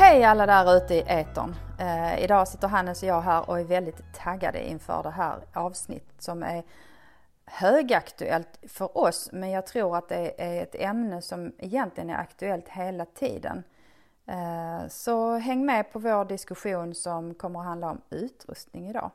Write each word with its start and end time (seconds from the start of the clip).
Hej 0.00 0.24
alla 0.24 0.46
där 0.46 0.76
ute 0.76 0.94
i 0.94 1.04
etern. 1.06 1.54
Eh, 1.78 2.24
idag 2.24 2.48
sitter 2.48 2.68
Hannes 2.68 3.02
och 3.02 3.08
jag 3.08 3.20
här 3.20 3.50
och 3.50 3.60
är 3.60 3.64
väldigt 3.64 4.14
taggade 4.14 4.68
inför 4.68 5.02
det 5.02 5.10
här 5.10 5.38
avsnittet 5.52 6.22
som 6.22 6.42
är 6.42 6.62
högaktuellt 7.44 8.58
för 8.68 8.98
oss 8.98 9.30
men 9.32 9.50
jag 9.50 9.66
tror 9.66 9.96
att 9.96 10.08
det 10.08 10.42
är 10.42 10.62
ett 10.62 10.74
ämne 10.74 11.22
som 11.22 11.52
egentligen 11.58 12.10
är 12.10 12.14
aktuellt 12.14 12.68
hela 12.68 13.04
tiden. 13.04 13.64
Eh, 14.26 14.88
så 14.88 15.36
häng 15.36 15.66
med 15.66 15.92
på 15.92 15.98
vår 15.98 16.24
diskussion 16.24 16.94
som 16.94 17.34
kommer 17.34 17.60
att 17.60 17.66
handla 17.66 17.90
om 17.90 18.00
utrustning 18.10 18.88
idag. 18.88 19.10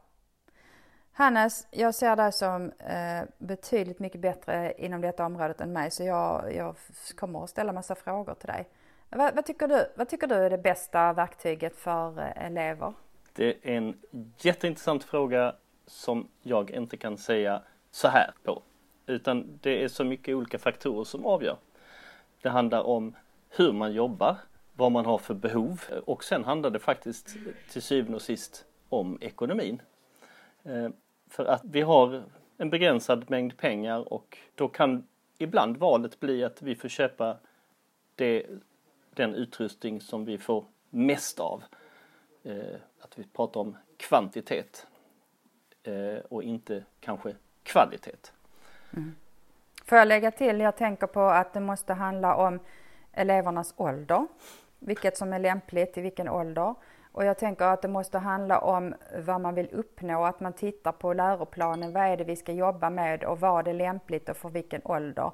Hannes, 1.12 1.68
jag 1.72 1.96
ser 1.96 2.16
dig 2.16 2.32
som 2.32 2.72
eh, 2.72 3.24
betydligt 3.38 4.00
mycket 4.00 4.22
bättre 4.22 4.74
inom 4.78 5.02
detta 5.02 5.26
området 5.26 5.62
än 5.62 5.74
mig 5.74 5.92
så 5.92 6.04
jag, 6.04 6.56
jag 6.56 6.76
kommer 7.16 7.44
att 7.44 7.50
ställa 7.50 7.72
massa 7.72 7.96
frågor 7.96 8.34
till 8.34 8.48
dig. 8.48 8.68
Vad, 9.10 9.36
vad, 9.36 9.46
tycker 9.46 9.68
du, 9.68 9.86
vad 9.96 10.10
tycker 10.10 10.28
du 10.28 10.36
är 10.36 10.50
det 10.50 10.58
bästa 10.58 11.14
verktyget 11.14 11.76
för 11.76 12.20
eh, 12.20 12.46
elever? 12.46 12.94
Det 13.34 13.50
är 13.50 13.78
en 13.78 13.98
jätteintressant 14.38 15.04
fråga 15.04 15.56
som 15.86 16.28
jag 16.42 16.72
inte 16.72 16.98
kan 16.98 17.18
säga 17.18 17.62
så 17.92 18.08
här 18.08 18.34
på. 18.44 18.64
Utan 19.06 19.60
det 19.62 19.84
är 19.84 19.88
så 19.88 20.04
mycket 20.04 20.36
olika 20.36 20.60
faktorer 20.60 21.04
som 21.04 21.26
avgör. 21.26 21.58
Det 22.42 22.50
handlar 22.50 22.82
om 22.84 23.16
hur 23.50 23.74
man 23.74 23.94
jobbar, 23.94 24.38
vad 24.74 24.92
man 24.92 25.06
har 25.06 25.18
för 25.18 25.34
behov 25.34 25.82
och 26.06 26.24
sen 26.24 26.44
handlar 26.44 26.70
det 26.70 26.80
faktiskt 26.80 27.38
till 27.72 27.82
syvende 27.82 28.16
och 28.16 28.22
sist 28.22 28.66
om 28.90 29.18
ekonomin. 29.22 29.82
Eh, 30.64 30.90
för 31.30 31.46
att 31.46 31.62
vi 31.64 31.82
har 31.82 32.24
en 32.58 32.70
begränsad 32.70 33.30
mängd 33.30 33.58
pengar 33.58 34.14
och 34.14 34.38
då 34.56 34.68
kan 34.68 35.08
ibland 35.38 35.78
valet 35.78 36.20
bli 36.20 36.44
att 36.44 36.62
vi 36.62 36.76
får 36.76 36.90
köpa 36.90 37.38
det, 38.16 38.46
den 39.16 39.36
utrustning 39.36 40.02
som 40.02 40.26
vi 40.26 40.38
får 40.38 40.66
mest 40.90 41.40
av. 41.40 41.64
Eh, 42.44 42.76
att 43.00 43.20
vi 43.20 43.24
pratar 43.24 43.60
om 43.60 43.78
kvantitet 43.98 44.88
eh, 45.84 46.18
och 46.30 46.44
inte 46.44 46.84
kanske 47.00 47.36
kvalitet. 47.64 48.32
Mm. 48.94 49.16
Får 49.86 49.98
jag 49.98 50.08
lägga 50.08 50.32
till, 50.32 50.60
jag 50.60 50.78
tänker 50.78 51.08
på 51.08 51.22
att 51.22 51.54
det 51.54 51.60
måste 51.60 51.94
handla 51.94 52.36
om 52.36 52.60
elevernas 53.12 53.74
ålder, 53.78 54.28
vilket 54.80 55.18
som 55.18 55.34
är 55.34 55.40
lämpligt 55.40 55.98
i 55.98 56.02
vilken 56.02 56.30
ålder. 56.30 56.76
Och 57.12 57.26
jag 57.26 57.38
tänker 57.38 57.66
att 57.66 57.82
det 57.82 57.88
måste 57.88 58.18
handla 58.18 58.60
om 58.60 58.96
vad 59.18 59.42
man 59.42 59.56
vill 59.56 59.70
uppnå, 59.72 60.26
att 60.26 60.40
man 60.40 60.54
tittar 60.54 60.92
på 60.92 61.14
läroplanen, 61.14 61.94
vad 61.94 62.04
är 62.04 62.18
det 62.18 62.24
vi 62.24 62.36
ska 62.36 62.52
jobba 62.52 62.90
med 62.90 63.24
och 63.24 63.40
vad 63.40 63.68
är 63.68 63.74
lämpligt 63.74 64.30
och 64.30 64.38
för 64.38 64.50
vilken 64.50 64.82
ålder. 64.84 65.32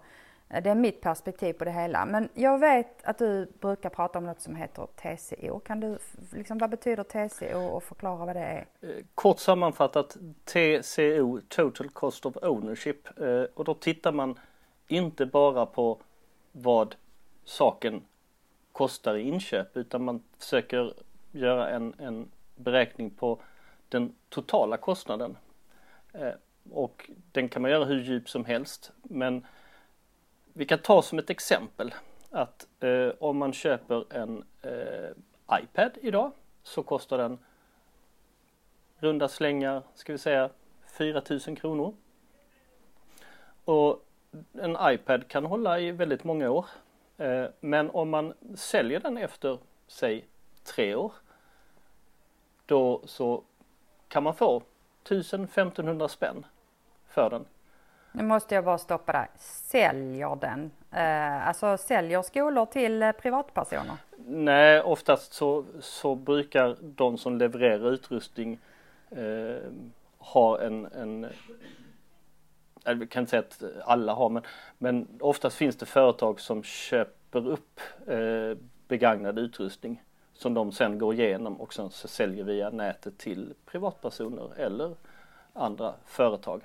Det 0.52 0.70
är 0.70 0.76
mitt 0.76 1.02
perspektiv 1.02 1.54
på 1.54 1.66
det 1.66 1.72
hela. 1.72 2.06
Men 2.06 2.30
jag 2.34 2.60
vet 2.60 3.04
att 3.04 3.18
du 3.18 3.52
brukar 3.60 3.90
prata 3.90 4.20
om 4.20 4.26
något 4.26 4.42
som 4.42 4.56
heter 4.56 4.88
TCO. 4.96 5.60
Kan 5.60 5.80
du, 5.80 5.98
liksom, 6.32 6.58
vad 6.58 6.70
betyder 6.70 7.04
TCO 7.04 7.60
och 7.60 7.84
förklara 7.84 8.26
vad 8.26 8.36
det 8.36 8.40
är? 8.40 8.66
Eh, 8.82 8.90
kort 9.16 9.40
sammanfattat 9.40 10.18
TCO, 10.46 11.40
Total 11.48 11.90
Cost 11.90 12.26
of 12.26 12.38
Ownership. 12.42 13.20
Eh, 13.20 13.44
och 13.54 13.64
då 13.64 13.74
tittar 13.74 14.12
man 14.12 14.40
inte 14.88 15.26
bara 15.26 15.66
på 15.66 15.98
vad 16.52 16.96
saken 17.44 18.02
kostar 18.72 19.16
i 19.16 19.22
inköp 19.22 19.78
utan 19.78 20.04
man 20.04 20.24
försöker 20.40 20.94
göra 21.32 21.70
en, 21.70 21.94
en 21.98 22.28
beräkning 22.56 23.10
på 23.10 23.40
den 23.90 24.16
totala 24.30 24.78
kostnaden. 24.78 25.38
Eh, 26.14 26.34
och 26.72 27.10
den 27.32 27.50
kan 27.50 27.62
man 27.62 27.72
göra 27.72 27.86
hur 27.86 28.02
djup 28.02 28.30
som 28.30 28.46
helst 28.46 28.92
men 29.04 29.46
vi 30.54 30.66
kan 30.66 30.80
ta 30.80 31.02
som 31.02 31.20
ett 31.20 31.30
exempel 31.30 31.94
att 32.30 32.67
eh, 32.80 33.10
om 33.20 33.38
man 33.38 33.54
köper 33.54 34.14
en 34.14 34.44
eh, 34.62 35.10
iPad 35.62 35.92
idag 36.02 36.32
så 36.64 36.84
kostar 36.84 37.17
den 37.17 37.39
runda 39.00 39.28
slängar, 39.28 39.84
ska 39.95 40.11
vi 40.11 40.17
säga 40.17 40.50
4000 40.86 41.56
kronor. 41.56 41.94
Och 43.66 44.06
en 44.54 44.78
iPad 44.82 45.28
kan 45.28 45.45
hålla 45.45 45.80
i 45.80 45.92
väldigt 45.92 46.23
många 46.23 46.50
år. 46.50 46.66
Eh, 47.17 47.45
men 47.60 47.90
om 47.90 48.10
man 48.10 48.34
säljer 48.56 49.00
den 49.00 49.17
efter, 49.17 49.58
säg 49.88 50.26
tre 50.64 50.95
år, 50.95 51.14
då 52.66 53.02
så 53.06 53.44
kan 54.08 54.23
man 54.23 54.34
få 54.34 54.64
1000-1500 55.04 56.08
spänn 56.08 56.45
för 57.08 57.30
den. 57.30 57.45
Nu 58.11 58.23
måste 58.23 58.55
jag 58.55 58.66
bara 58.66 58.77
stoppa 58.77 59.11
där. 59.11 59.27
Säljer 59.38 60.36
den? 60.36 60.72
Eh, 60.92 61.48
alltså 61.48 61.77
säljer 61.77 62.22
skolor 62.22 62.66
till 62.66 63.04
eh, 63.04 63.11
privatpersoner? 63.11 63.98
Nej, 64.26 64.82
oftast 64.82 65.33
så, 65.33 65.66
så 65.80 66.16
brukar 66.16 66.77
de 66.82 67.17
som 67.17 67.38
levererar 67.38 67.92
utrustning 67.92 68.60
eh, 69.11 69.72
ha 70.17 70.61
en, 70.61 70.86
en 70.86 71.23
eh, 71.23 71.30
jag 72.83 73.10
kan 73.10 73.22
inte 73.22 73.30
säga 73.30 73.39
att 73.39 73.64
alla 73.83 74.14
har 74.14 74.30
men, 74.30 74.43
men 74.78 75.08
oftast 75.20 75.58
finns 75.58 75.76
det 75.76 75.86
företag 75.86 76.39
som 76.39 76.64
köper 76.64 77.48
upp 77.48 77.80
eh, 78.08 78.58
begagnad 78.88 79.39
utrustning 79.39 80.04
som 80.33 80.54
de 80.54 80.72
sen 80.72 80.98
går 80.98 81.14
igenom 81.14 81.61
och 81.61 81.73
sen 81.73 81.92
säljer 81.92 82.43
via 82.43 82.70
nätet 82.70 83.17
till 83.17 83.54
privatpersoner 83.66 84.49
eller 84.58 84.95
andra 85.54 85.93
företag. 86.05 86.61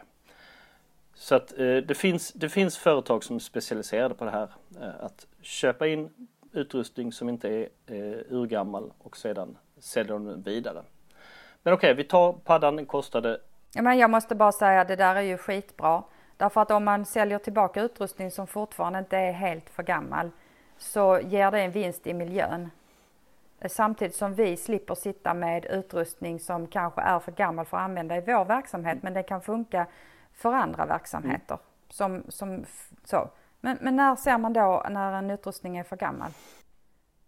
Så 1.19 1.35
att 1.35 1.59
eh, 1.59 1.77
det, 1.77 1.97
finns, 1.97 2.33
det 2.33 2.49
finns 2.49 2.79
företag 2.79 3.25
som 3.25 3.37
är 3.37 3.41
specialiserade 3.41 4.15
på 4.15 4.25
det 4.25 4.31
här. 4.31 4.49
Eh, 4.81 5.05
att 5.05 5.27
köpa 5.41 5.87
in 5.87 6.29
utrustning 6.53 7.13
som 7.13 7.29
inte 7.29 7.49
är 7.49 7.69
eh, 7.87 8.19
urgammal 8.29 8.93
och 8.99 9.17
sedan 9.17 9.59
säljer 9.79 10.13
de 10.13 10.25
den 10.25 10.43
vidare. 10.43 10.83
Men 11.63 11.75
okej, 11.75 11.93
okay, 11.93 11.95
vi 11.95 12.05
tar 12.05 12.33
paddan, 12.33 12.77
den 12.77 12.87
kostade... 12.87 13.41
Ja, 13.75 13.83
men 13.83 13.99
jag 13.99 14.11
måste 14.11 14.35
bara 14.35 14.53
säga 14.53 14.81
att 14.81 14.89
det 14.89 14.97
där 14.97 15.15
är 15.17 15.21
ju 15.21 15.39
skitbra. 15.39 16.03
Därför 16.37 16.61
att 16.61 16.71
om 16.71 16.85
man 16.85 17.05
säljer 17.05 17.39
tillbaka 17.39 17.83
utrustning 17.83 18.31
som 18.31 18.47
fortfarande 18.47 18.99
inte 18.99 19.17
är 19.17 19.33
helt 19.33 19.71
för 19.71 19.83
gammal 19.83 20.31
så 20.79 21.21
ger 21.21 21.51
det 21.51 21.61
en 21.61 21.71
vinst 21.71 22.07
i 22.07 22.15
miljön. 22.15 22.71
Eh, 23.61 23.69
samtidigt 23.69 24.15
som 24.15 24.35
vi 24.35 24.57
slipper 24.57 24.95
sitta 24.95 25.35
med 25.35 25.65
utrustning 25.65 26.41
som 26.41 26.67
kanske 26.67 27.01
är 27.01 27.19
för 27.19 27.33
gammal 27.33 27.67
för 27.67 27.77
att 27.77 27.83
använda 27.83 28.17
i 28.17 28.21
vår 28.21 28.45
verksamhet 28.45 28.99
men 29.03 29.15
det 29.15 29.23
kan 29.23 29.41
funka 29.41 29.87
för 30.37 30.53
andra 30.53 30.87
verksamheter. 30.87 31.55
Mm. 31.55 31.65
Som, 31.89 32.25
som, 32.29 32.65
så. 33.05 33.31
Men, 33.61 33.79
men 33.81 33.97
när 33.97 34.17
ser 34.17 34.39
man 34.39 34.53
då 34.53 34.87
när 34.91 35.13
en 35.13 35.31
utrustning 35.31 35.77
är 35.77 35.85
för 35.85 35.97
gammal? 35.97 36.31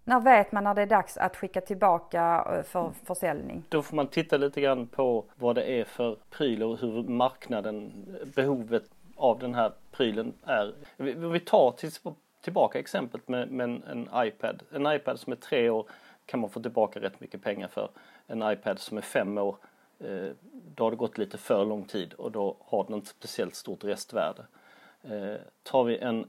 När 0.05 0.21
vet 0.21 0.53
man 0.53 0.65
när 0.65 0.75
det 0.75 0.83
är 0.83 0.87
dags 0.87 1.17
att 1.17 1.37
skicka 1.37 1.61
tillbaka 1.61 2.47
eh, 2.53 2.63
för 2.63 2.91
försäljning? 3.05 3.65
Då 3.69 3.83
får 3.83 3.97
man 3.97 4.07
titta 4.07 4.37
lite 4.37 4.61
grann 4.61 4.87
på 4.87 5.25
vad 5.35 5.55
det 5.55 5.65
är 5.65 5.85
för 5.85 6.17
pryl 6.31 6.63
och 6.63 6.79
hur 6.79 7.03
marknaden, 7.03 8.07
behovet 8.35 8.85
av 9.17 9.39
den 9.39 9.55
här 9.55 9.73
prylen 9.91 10.33
är. 10.45 10.75
Vi 11.31 11.41
tar 11.41 11.73
till, 11.73 11.91
tillbaka 12.43 12.79
exemplet 12.79 13.29
med, 13.29 13.51
med 13.51 13.65
en, 13.65 13.83
en 13.83 14.27
iPad. 14.27 14.63
En 14.73 14.87
iPad 14.87 15.21
som 15.21 15.33
är 15.33 15.37
tre 15.37 15.71
år 15.71 15.87
kan 16.27 16.41
man 16.41 16.51
få 16.51 16.61
tillbaka 16.61 17.01
rätt 17.01 17.21
mycket 17.21 17.43
pengar 17.43 17.69
för. 17.69 17.91
En 18.27 18.53
iPad 18.53 18.79
som 18.79 18.99
är 18.99 19.03
fem 19.03 19.39
år 19.39 19.57
Eh, 20.01 20.31
då 20.75 20.85
har 20.85 20.91
det 20.91 20.97
gått 20.97 21.19
lite 21.19 21.39
för 21.39 21.65
lång 21.65 21.85
tid 21.85 22.15
och 22.15 22.33
då 22.33 22.57
har 22.61 22.85
den 22.85 22.95
inte 22.95 23.09
speciellt 23.09 23.55
stort 23.55 23.85
restvärde. 23.85 24.47
Eh, 25.03 25.37
tar 25.63 25.85
vi 25.85 25.99
en 25.99 26.27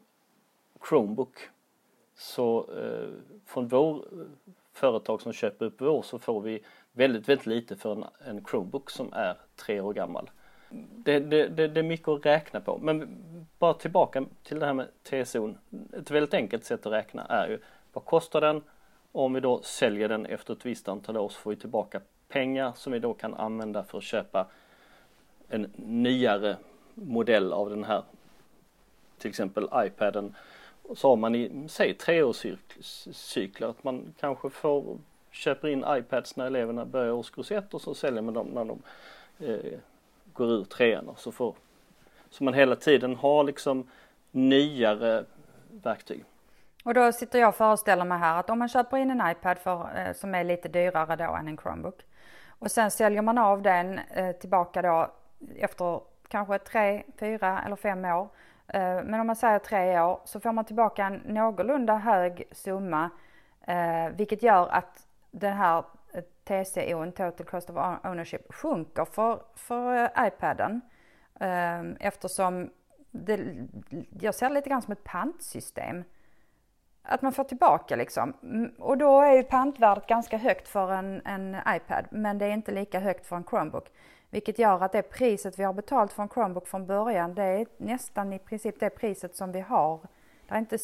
Chromebook 0.90 1.50
så 2.16 2.69
eh, 2.78 3.09
från 3.46 3.68
vår 3.68 3.96
eh, 3.96 4.25
företag 4.74 5.22
som 5.22 5.34
köper 5.34 5.66
upp 5.66 5.81
vår 5.81 6.02
så 6.02 6.19
får 6.19 6.41
vi 6.41 6.63
väldigt, 6.91 7.30
väldigt 7.30 7.46
lite 7.46 7.75
för 7.75 7.91
en, 7.91 8.06
en 8.28 8.46
Chromebook 8.46 8.90
som 8.90 9.13
är 9.13 9.38
tre 9.56 9.81
år 9.81 9.94
gammal. 9.94 10.30
Det, 10.95 11.19
det, 11.19 11.48
det, 11.48 11.68
det, 11.68 11.80
är 11.80 11.83
mycket 11.83 12.07
att 12.07 12.25
räkna 12.25 12.60
på 12.60 12.77
men 12.77 13.18
bara 13.60 13.74
tillbaka 13.74 14.25
till 14.44 14.60
det 14.60 14.65
här 14.65 14.74
med 14.74 14.88
TSO. 15.04 15.54
Ett 15.94 16.12
väldigt 16.12 16.33
enkelt 16.33 16.65
sätt 16.65 16.86
att 16.86 16.94
räkna 16.94 17.25
är 17.25 17.48
ju 17.50 17.60
vad 17.94 18.06
kostar 18.06 18.42
den? 18.42 18.63
Om 19.12 19.33
vi 19.33 19.39
då 19.39 19.62
säljer 19.62 20.10
den 20.10 20.25
efter 20.25 20.54
ett 20.54 20.65
visst 20.65 20.88
antal 20.88 21.18
år 21.18 21.30
så 21.30 21.39
får 21.39 21.50
vi 21.50 21.57
tillbaka 21.57 22.01
pengar 22.29 22.71
som 22.75 22.93
vi 22.93 22.99
då 22.99 23.13
kan 23.13 23.33
använda 23.33 23.83
för 23.83 23.97
att 23.97 24.03
köpa 24.03 24.47
en 25.49 25.71
nyare 25.75 26.57
modell 26.93 27.53
av 27.53 27.69
den 27.69 27.83
här 27.83 28.03
till 29.17 29.29
exempel 29.29 29.69
iPaden. 29.73 30.35
Så 30.95 31.09
har 31.09 31.15
man 31.15 31.35
i, 31.35 31.65
säg 31.67 31.93
treårscykler 31.93 33.67
att 33.67 33.83
man 33.83 34.13
kanske 34.19 34.49
får 34.49 34.97
köper 35.31 35.67
in 35.67 35.85
iPads 35.87 36.35
när 36.35 36.45
eleverna 36.45 36.85
börjar 36.85 37.11
årskurs 37.11 37.51
1 37.51 37.73
och 37.73 37.81
så 37.81 37.93
säljer 37.93 38.21
man 38.21 38.33
dem 38.33 38.47
när 38.47 38.65
de 38.65 38.81
eh, 39.39 39.79
går 40.33 40.51
ur 40.51 40.63
trean 40.63 41.09
och 41.09 41.19
så 41.19 41.31
får 41.31 41.55
så 42.29 42.43
man 42.43 42.53
hela 42.53 42.75
tiden 42.75 43.15
har 43.15 43.43
liksom 43.43 43.87
nyare 44.31 45.25
verktyg. 45.69 46.25
Och 46.83 46.93
då 46.93 47.11
sitter 47.11 47.39
jag 47.39 47.49
och 47.49 47.55
föreställer 47.55 48.05
mig 48.05 48.17
här 48.17 48.39
att 48.39 48.49
om 48.49 48.59
man 48.59 48.69
köper 48.69 48.97
in 48.97 49.11
en 49.11 49.31
iPad 49.31 49.57
för, 49.57 49.89
eh, 49.95 50.13
som 50.13 50.35
är 50.35 50.43
lite 50.43 50.67
dyrare 50.67 51.15
då 51.15 51.35
än 51.35 51.47
en 51.47 51.57
Chromebook 51.57 52.01
och 52.59 52.71
sen 52.71 52.91
säljer 52.91 53.21
man 53.21 53.38
av 53.38 53.61
den 53.61 54.00
eh, 54.00 54.35
tillbaka 54.35 54.81
då 54.81 55.11
efter 55.56 56.01
kanske 56.27 56.59
tre, 56.59 57.03
fyra 57.19 57.61
eller 57.65 57.75
fem 57.75 58.06
år. 58.06 58.29
Eh, 58.67 59.03
men 59.03 59.19
om 59.19 59.27
man 59.27 59.35
säger 59.35 59.59
tre 59.59 60.01
år 60.01 60.19
så 60.25 60.39
får 60.39 60.51
man 60.51 60.65
tillbaka 60.65 61.06
en 61.06 61.21
någorlunda 61.25 61.95
hög 61.97 62.44
summa 62.51 63.09
eh, 63.61 64.09
vilket 64.09 64.44
gör 64.44 64.67
att 64.67 65.07
den 65.31 65.57
här 65.57 65.83
eh, 66.13 66.23
TCO, 66.44 67.11
Total 67.11 67.45
Cost 67.45 67.69
of 67.69 67.77
Ownership, 68.03 68.53
sjunker 68.53 69.05
för, 69.05 69.41
för 69.55 70.03
eh, 70.03 70.27
iPaden. 70.27 70.81
Eh, 71.39 71.81
eftersom 72.00 72.69
det, 73.12 73.39
jag 74.19 74.35
ser 74.35 74.50
det 74.50 74.55
lite 74.55 74.69
grann 74.69 74.81
som 74.81 74.91
ett 74.91 75.03
pantsystem. 75.03 76.03
Att 77.11 77.21
man 77.21 77.31
får 77.31 77.44
tillbaka 77.44 77.95
liksom. 77.95 78.33
Mm, 78.44 78.71
och 78.77 78.97
då 78.97 79.21
är 79.21 79.33
ju 79.33 79.44
pantvärdet 79.44 80.07
ganska 80.07 80.38
högt 80.38 80.67
för 80.67 80.91
en, 80.91 81.21
en 81.25 81.57
iPad, 81.67 82.06
men 82.11 82.38
det 82.38 82.45
är 82.45 82.51
inte 82.51 82.71
lika 82.71 83.00
högt 83.00 83.25
för 83.25 83.35
en 83.35 83.44
Chromebook. 83.44 83.85
Vilket 84.29 84.59
gör 84.59 84.83
att 84.83 84.91
det 84.91 85.01
priset 85.01 85.59
vi 85.59 85.63
har 85.63 85.73
betalt 85.73 86.13
för 86.13 86.23
en 86.23 86.29
Chromebook 86.29 86.67
från 86.67 86.85
början, 86.85 87.33
det 87.33 87.44
är 87.44 87.65
nästan 87.77 88.33
i 88.33 88.39
princip 88.39 88.79
det 88.79 88.89
priset 88.89 89.35
som 89.35 89.51
vi 89.51 89.59
har. 89.59 90.00
där 90.47 90.56
är 90.56 90.59
inte, 90.59 90.77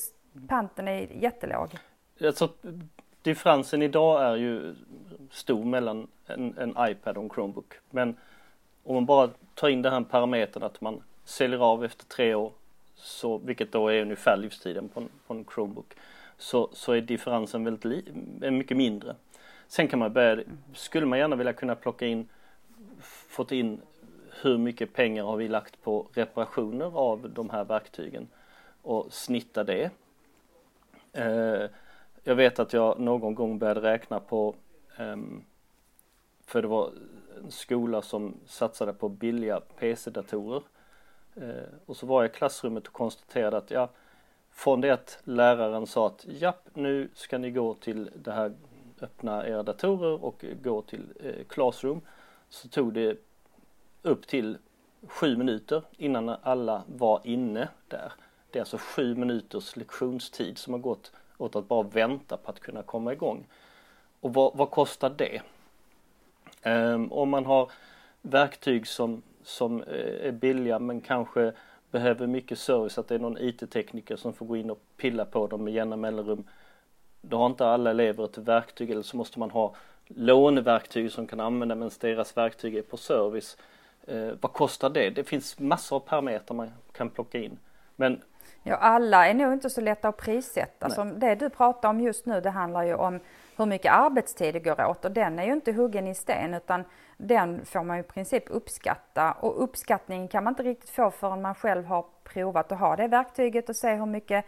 panten 0.47 0.87
är 0.87 1.07
jättelåg. 1.11 1.69
Alltså, 2.21 2.49
differensen 3.21 3.81
idag 3.81 4.23
är 4.23 4.35
ju 4.35 4.75
stor 5.31 5.65
mellan 5.65 6.07
en, 6.27 6.57
en 6.57 6.75
iPad 6.79 7.17
och 7.17 7.23
en 7.23 7.29
Chromebook. 7.29 7.73
Men 7.89 8.17
om 8.83 8.95
man 8.95 9.05
bara 9.05 9.29
tar 9.53 9.69
in 9.69 9.81
den 9.81 9.93
här 9.93 10.01
parametern 10.01 10.63
att 10.63 10.81
man 10.81 11.01
säljer 11.23 11.59
av 11.59 11.85
efter 11.85 12.05
tre 12.05 12.35
år, 12.35 12.51
så, 12.95 13.37
vilket 13.37 13.71
då 13.71 13.87
är 13.87 14.01
ungefär 14.01 14.37
livstiden 14.37 14.89
på 14.89 14.99
en, 14.99 15.09
på 15.27 15.33
en 15.33 15.45
Chromebook, 15.45 15.93
så, 16.37 16.69
så 16.73 16.91
är 16.91 17.01
differensen 17.01 17.63
väldigt 17.63 17.85
li, 17.85 18.03
eh, 18.41 18.51
mycket 18.51 18.77
mindre. 18.77 19.15
Sen 19.67 19.87
kan 19.87 19.99
man 19.99 20.13
börja, 20.13 20.43
skulle 20.73 21.05
man 21.05 21.19
gärna 21.19 21.35
vilja 21.35 21.53
kunna 21.53 21.75
plocka 21.75 22.05
in, 22.05 22.29
fått 23.01 23.51
in 23.51 23.81
hur 24.41 24.57
mycket 24.57 24.93
pengar 24.93 25.23
har 25.23 25.37
vi 25.37 25.47
lagt 25.47 25.81
på 25.81 26.07
reparationer 26.13 26.97
av 26.97 27.29
de 27.29 27.49
här 27.49 27.63
verktygen 27.63 28.27
och 28.81 29.13
snitta 29.13 29.63
det. 29.63 29.91
Eh, 31.13 31.69
jag 32.23 32.35
vet 32.35 32.59
att 32.59 32.73
jag 32.73 32.99
någon 32.99 33.35
gång 33.35 33.59
började 33.59 33.81
räkna 33.81 34.19
på, 34.19 34.55
ehm, 34.97 35.43
för 36.45 36.61
det 36.61 36.67
var 36.67 36.91
en 37.43 37.51
skola 37.51 38.01
som 38.01 38.37
satsade 38.45 38.93
på 38.93 39.09
billiga 39.09 39.59
PC-datorer. 39.59 40.61
Eh, 41.35 41.69
och 41.85 41.97
så 41.97 42.05
var 42.05 42.23
jag 42.23 42.31
i 42.31 42.33
klassrummet 42.33 42.87
och 42.87 42.93
konstaterade 42.93 43.57
att 43.57 43.71
ja, 43.71 43.89
från 44.55 44.81
det 44.81 44.89
att 44.89 45.19
läraren 45.23 45.87
sa 45.87 46.07
att 46.07 46.25
japp, 46.27 46.69
nu 46.73 47.09
ska 47.13 47.37
ni 47.37 47.51
gå 47.51 47.73
till 47.73 48.09
det 48.15 48.31
här, 48.31 48.53
öppna 49.01 49.47
era 49.47 49.63
datorer 49.63 50.23
och 50.23 50.45
gå 50.63 50.81
till 50.81 51.13
eh, 51.23 51.45
Classroom, 51.47 52.01
så 52.49 52.67
tog 52.67 52.93
det 52.93 53.17
upp 54.01 54.27
till 54.27 54.57
sju 55.07 55.37
minuter 55.37 55.81
innan 55.97 56.29
alla 56.29 56.83
var 56.87 57.21
inne 57.23 57.67
där. 57.87 58.13
Det 58.51 58.59
är 58.59 58.61
alltså 58.61 58.77
sju 58.77 59.15
minuters 59.15 59.75
lektionstid 59.75 60.57
som 60.57 60.73
har 60.73 60.79
gått 60.79 61.11
åt 61.37 61.55
att 61.55 61.67
bara 61.67 61.83
vänta 61.83 62.37
på 62.37 62.51
att 62.51 62.59
kunna 62.59 62.83
komma 62.83 63.13
igång. 63.13 63.47
Och 64.19 64.33
vad, 64.33 64.55
vad 64.55 64.71
kostar 64.71 65.09
det? 65.09 65.41
Um, 66.71 67.11
om 67.11 67.29
man 67.29 67.45
har 67.45 67.71
verktyg 68.21 68.87
som, 68.87 69.21
som 69.43 69.83
eh, 69.83 70.27
är 70.27 70.31
billiga 70.31 70.79
men 70.79 71.01
kanske 71.01 71.53
behöver 71.95 72.27
mycket 72.27 72.59
service, 72.59 72.97
att 72.97 73.07
det 73.07 73.15
är 73.15 73.19
någon 73.19 73.37
IT-tekniker 73.37 74.15
som 74.15 74.33
får 74.33 74.45
gå 74.45 74.57
in 74.57 74.69
och 74.69 74.79
pilla 74.97 75.25
på 75.25 75.47
dem 75.47 75.63
med 75.63 75.73
jämna 75.73 75.95
mellanrum. 75.95 76.43
Då 77.21 77.37
har 77.37 77.45
inte 77.45 77.67
alla 77.67 77.89
elever 77.89 78.25
ett 78.25 78.37
verktyg 78.37 78.91
eller 78.91 79.01
så 79.01 79.17
måste 79.17 79.39
man 79.39 79.51
ha 79.51 79.75
låneverktyg 80.07 81.11
som 81.11 81.27
kan 81.27 81.39
använda 81.39 81.75
medan 81.75 81.91
deras 81.99 82.37
verktyg 82.37 82.75
är 82.75 82.81
på 82.81 82.97
service. 82.97 83.57
Eh, 84.07 84.29
vad 84.41 84.53
kostar 84.53 84.89
det? 84.89 85.09
Det 85.09 85.23
finns 85.23 85.59
massor 85.59 85.95
av 85.95 85.99
parametrar 85.99 86.55
man 86.55 86.71
kan 86.91 87.09
plocka 87.09 87.37
in. 87.37 87.57
Men 87.95 88.21
Ja, 88.63 88.75
alla 88.75 89.27
är 89.27 89.33
nog 89.33 89.53
inte 89.53 89.69
så 89.69 89.81
lätta 89.81 90.07
att 90.07 90.17
prissätta. 90.17 90.89
Som 90.89 91.19
det 91.19 91.35
du 91.35 91.49
pratar 91.49 91.89
om 91.89 91.99
just 92.01 92.25
nu, 92.25 92.41
det 92.41 92.49
handlar 92.49 92.83
ju 92.83 92.93
om 92.93 93.19
hur 93.57 93.65
mycket 93.65 93.91
arbetstid 93.91 94.53
det 94.53 94.59
går 94.59 94.85
åt 94.85 95.05
och 95.05 95.11
den 95.11 95.39
är 95.39 95.45
ju 95.45 95.53
inte 95.53 95.71
huggen 95.71 96.07
i 96.07 96.15
sten 96.15 96.53
utan 96.53 96.83
den 97.17 97.65
får 97.65 97.83
man 97.83 97.99
i 97.99 98.03
princip 98.03 98.43
uppskatta. 98.47 99.31
Och 99.31 99.63
uppskattningen 99.63 100.27
kan 100.27 100.43
man 100.43 100.51
inte 100.51 100.63
riktigt 100.63 100.89
få 100.89 101.11
förrän 101.11 101.41
man 101.41 101.55
själv 101.55 101.85
har 101.85 102.05
provat 102.23 102.71
att 102.71 102.79
ha 102.79 102.95
det 102.95 103.07
verktyget 103.07 103.69
och 103.69 103.75
se 103.75 103.93
hur 103.93 104.05
mycket 104.05 104.45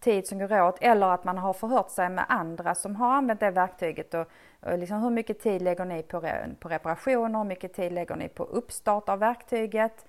tid 0.00 0.26
som 0.26 0.38
går 0.38 0.62
åt. 0.62 0.78
Eller 0.80 1.06
att 1.06 1.24
man 1.24 1.38
har 1.38 1.52
förhört 1.52 1.90
sig 1.90 2.08
med 2.08 2.24
andra 2.28 2.74
som 2.74 2.96
har 2.96 3.12
använt 3.12 3.40
det 3.40 3.50
verktyget 3.50 4.14
och, 4.14 4.26
och 4.60 4.78
liksom 4.78 5.02
hur 5.02 5.10
mycket 5.10 5.40
tid 5.40 5.62
lägger 5.62 5.84
ni 5.84 6.02
på, 6.02 6.20
på 6.60 6.68
reparationer, 6.68 7.38
hur 7.38 7.46
mycket 7.46 7.72
tid 7.72 7.92
lägger 7.92 8.16
ni 8.16 8.28
på 8.28 8.44
uppstart 8.44 9.08
av 9.08 9.18
verktyget? 9.18 10.06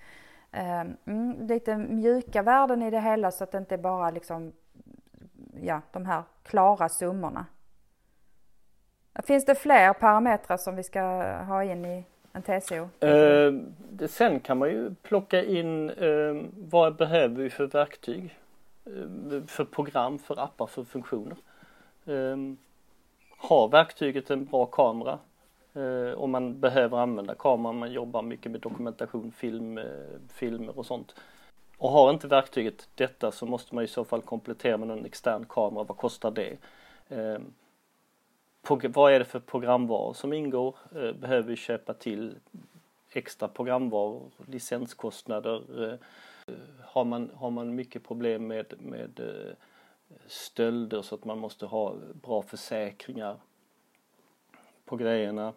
Ehm, 0.51 0.97
mm, 1.05 1.47
lite 1.47 1.77
mjuka 1.77 2.41
värden 2.41 2.81
i 2.81 2.91
det 2.91 3.01
hela 3.01 3.31
så 3.31 3.43
att 3.43 3.51
det 3.51 3.57
inte 3.57 3.77
bara 3.77 4.09
liksom, 4.09 4.53
ja, 5.61 5.81
de 5.91 6.05
här 6.05 6.23
klara 6.43 6.89
summorna. 6.89 7.45
Finns 9.23 9.45
det 9.45 9.55
fler 9.55 9.93
parametrar 9.93 10.57
som 10.57 10.75
vi 10.75 10.83
ska 10.83 11.01
ha 11.47 11.63
in 11.63 11.85
i 11.85 12.03
en 12.33 12.41
TCO? 12.41 13.05
Eh, 13.07 13.53
det, 13.89 14.07
sen 14.07 14.39
kan 14.39 14.57
man 14.57 14.69
ju 14.69 14.95
plocka 14.95 15.43
in 15.43 15.89
eh, 15.89 16.35
vad 16.57 16.95
behöver 16.95 17.35
vi 17.35 17.49
för 17.49 17.67
verktyg? 17.67 18.37
Eh, 18.85 19.43
för 19.47 19.65
program, 19.65 20.19
för 20.19 20.39
appar, 20.39 20.67
för 20.67 20.83
funktioner. 20.83 21.37
Eh, 22.05 22.37
har 23.37 23.67
verktyget 23.67 24.29
en 24.29 24.45
bra 24.45 24.65
kamera? 24.65 25.19
Eh, 25.73 26.19
om 26.19 26.31
man 26.31 26.59
behöver 26.59 26.97
använda 26.97 27.35
kameran, 27.35 27.79
man 27.79 27.91
jobbar 27.91 28.21
mycket 28.21 28.51
med 28.51 28.61
dokumentation, 28.61 29.31
film, 29.31 29.77
eh, 29.77 29.85
filmer 30.33 30.79
och 30.79 30.85
sånt. 30.85 31.15
Och 31.77 31.89
har 31.89 32.09
inte 32.11 32.27
verktyget 32.27 32.89
detta 32.95 33.31
så 33.31 33.45
måste 33.45 33.75
man 33.75 33.83
i 33.83 33.87
så 33.87 34.03
fall 34.03 34.21
komplettera 34.21 34.77
med 34.77 34.89
en 34.89 35.05
extern 35.05 35.45
kamera, 35.45 35.83
vad 35.83 35.97
kostar 35.97 36.31
det? 36.31 36.57
Eh, 37.09 37.39
vad 38.69 39.13
är 39.13 39.19
det 39.19 39.25
för 39.25 39.39
programvaror 39.39 40.13
som 40.13 40.33
ingår? 40.33 40.75
Eh, 40.95 41.11
behöver 41.11 41.49
vi 41.49 41.55
köpa 41.55 41.93
till 41.93 42.35
extra 43.11 43.47
programvaror, 43.47 44.31
licenskostnader? 44.45 45.83
Eh, 45.83 45.93
eh, 46.47 46.59
har, 46.81 47.05
man, 47.05 47.31
har 47.35 47.49
man 47.49 47.75
mycket 47.75 48.03
problem 48.03 48.47
med, 48.47 48.73
med 48.79 49.21
stölder 50.27 51.01
så 51.01 51.15
att 51.15 51.25
man 51.25 51.39
måste 51.39 51.65
ha 51.65 51.95
bra 52.21 52.41
försäkringar 52.41 53.37
på 54.85 54.95
grejerna. 54.95 55.53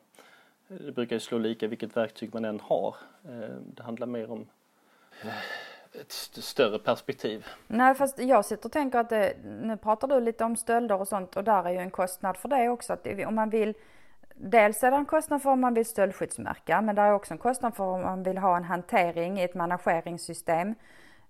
Det 0.68 0.92
brukar 0.92 1.16
ju 1.16 1.20
slå 1.20 1.38
lika 1.38 1.68
vilket 1.68 1.96
verktyg 1.96 2.34
man 2.34 2.44
än 2.44 2.60
har. 2.60 2.96
Det 3.74 3.82
handlar 3.82 4.06
mer 4.06 4.30
om 4.30 4.46
ett 5.94 6.12
större 6.12 6.78
perspektiv. 6.78 7.46
Nej 7.66 7.94
fast 7.94 8.18
jag 8.18 8.44
sitter 8.44 8.66
och 8.66 8.72
tänker 8.72 8.98
att 8.98 9.08
det, 9.08 9.34
nu 9.44 9.76
pratar 9.76 10.08
du 10.08 10.20
lite 10.20 10.44
om 10.44 10.56
stölder 10.56 11.00
och 11.00 11.08
sånt 11.08 11.36
och 11.36 11.44
där 11.44 11.64
är 11.64 11.70
ju 11.70 11.78
en 11.78 11.90
kostnad 11.90 12.36
för 12.36 12.48
det 12.48 12.68
också. 12.68 12.92
Att 12.92 13.06
om 13.26 13.34
man 13.34 13.50
vill 13.50 13.74
Dels 14.42 14.82
är 14.82 14.90
det 14.90 14.96
en 14.96 15.06
kostnad 15.06 15.42
för 15.42 15.50
om 15.50 15.60
man 15.60 15.74
vill 15.74 15.86
stöldskyddsmärka 15.86 16.80
men 16.80 16.96
det 16.96 17.02
är 17.02 17.12
också 17.12 17.34
en 17.34 17.38
kostnad 17.38 17.74
för 17.74 17.84
om 17.84 18.02
man 18.02 18.22
vill 18.22 18.38
ha 18.38 18.56
en 18.56 18.64
hantering 18.64 19.40
i 19.40 19.42
ett 19.42 19.54
manageringssystem. 19.54 20.74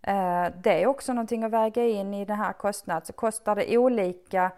Eh, 0.02 0.46
det 0.62 0.82
är 0.82 0.86
också 0.86 1.12
någonting 1.12 1.44
att 1.44 1.50
väga 1.50 1.86
in 1.86 2.14
i 2.14 2.24
den 2.24 2.36
här 2.36 2.52
kostnaden. 2.52 3.06
Så 3.06 3.12
kostar 3.12 3.56
det 3.56 3.78
olika 3.78 4.52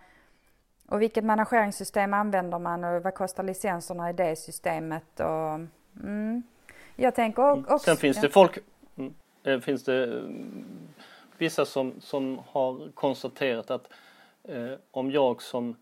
och 0.88 1.02
vilket 1.02 1.24
manageringssystem 1.24 2.14
använder 2.14 2.58
man 2.58 2.84
och 2.84 3.02
vad 3.02 3.14
kostar 3.14 3.42
licenserna 3.42 4.10
i 4.10 4.12
det 4.12 4.36
systemet? 4.36 5.20
Och, 5.20 5.60
mm. 6.02 6.42
Jag 6.96 7.14
tänker 7.14 7.52
mm. 7.52 7.64
också... 7.68 7.78
Sen 7.78 7.96
finns 7.96 8.20
det 8.20 8.30
folk, 8.30 8.58
Eh, 9.44 9.60
finns 9.60 9.84
det 9.84 10.16
eh, 10.16 10.22
vissa 11.38 11.64
som, 11.64 12.00
som 12.00 12.40
har 12.46 12.90
konstaterat 12.94 13.70
att 13.70 13.88
eh, 14.44 14.72
om 14.90 15.10
jag 15.10 15.42
som 15.42 15.76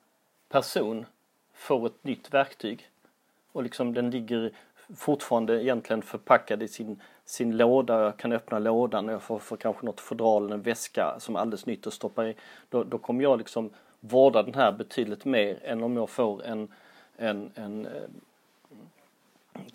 person 0.49 1.07
får 1.55 1.87
ett 1.87 2.05
nytt 2.05 2.35
verktyg 2.35 2.90
och 3.52 3.62
liksom 3.62 3.95
den 3.95 4.11
ligger 4.11 4.52
fortfarande 4.97 5.64
egentligen 5.64 6.02
förpackad 6.02 6.62
i 6.62 6.69
sin, 6.69 7.02
sin 7.25 7.57
låda. 7.57 8.02
Jag 8.02 8.17
kan 8.17 8.33
öppna 8.33 8.59
lådan 8.59 9.09
och 9.09 9.14
jag 9.14 9.23
får, 9.23 9.38
får 9.38 9.57
kanske 9.57 9.87
något 9.87 10.00
fodral 10.00 10.45
eller 10.45 10.55
en 10.55 10.62
väska 10.62 11.17
som 11.19 11.37
är 11.37 11.40
alldeles 11.40 11.67
nytt 11.67 11.87
att 11.87 11.93
stoppa 11.93 12.29
i. 12.29 12.35
Då, 12.69 12.85
då 12.85 12.99
kommer 12.99 13.23
jag 13.23 13.38
liksom 13.38 13.71
vårda 14.00 14.43
den 14.43 14.55
här 14.55 14.73
betydligt 14.73 15.25
mer 15.25 15.59
än 15.64 15.83
om 15.83 15.97
jag 15.97 16.11
får 16.11 16.45
en, 16.45 16.69
en, 17.17 17.50
en 17.55 17.87
eh, 17.87 18.02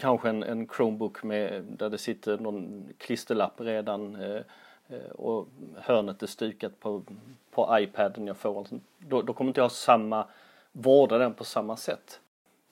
kanske 0.06 0.30
en, 0.30 0.44
en 0.44 0.68
Chromebook 0.68 1.24
med, 1.24 1.64
där 1.64 1.90
det 1.90 1.98
sitter 1.98 2.38
någon 2.38 2.90
klisterlapp 2.98 3.54
redan 3.58 4.16
eh, 4.16 4.42
eh, 4.88 5.12
och 5.16 5.48
hörnet 5.78 6.24
är 6.24 6.28
stukat 6.28 6.80
på, 6.80 7.04
på 7.52 7.78
iPaden 7.80 8.28
jag 8.28 8.38
får. 8.38 8.68
Då, 9.00 9.22
då 9.22 9.34
kommer 9.34 9.50
inte 9.50 9.60
jag 9.60 9.66
ha 9.66 9.70
samma, 9.70 10.28
vårda 10.72 11.18
den 11.18 11.34
på 11.34 11.44
samma 11.44 11.78
sätt. 11.78 12.20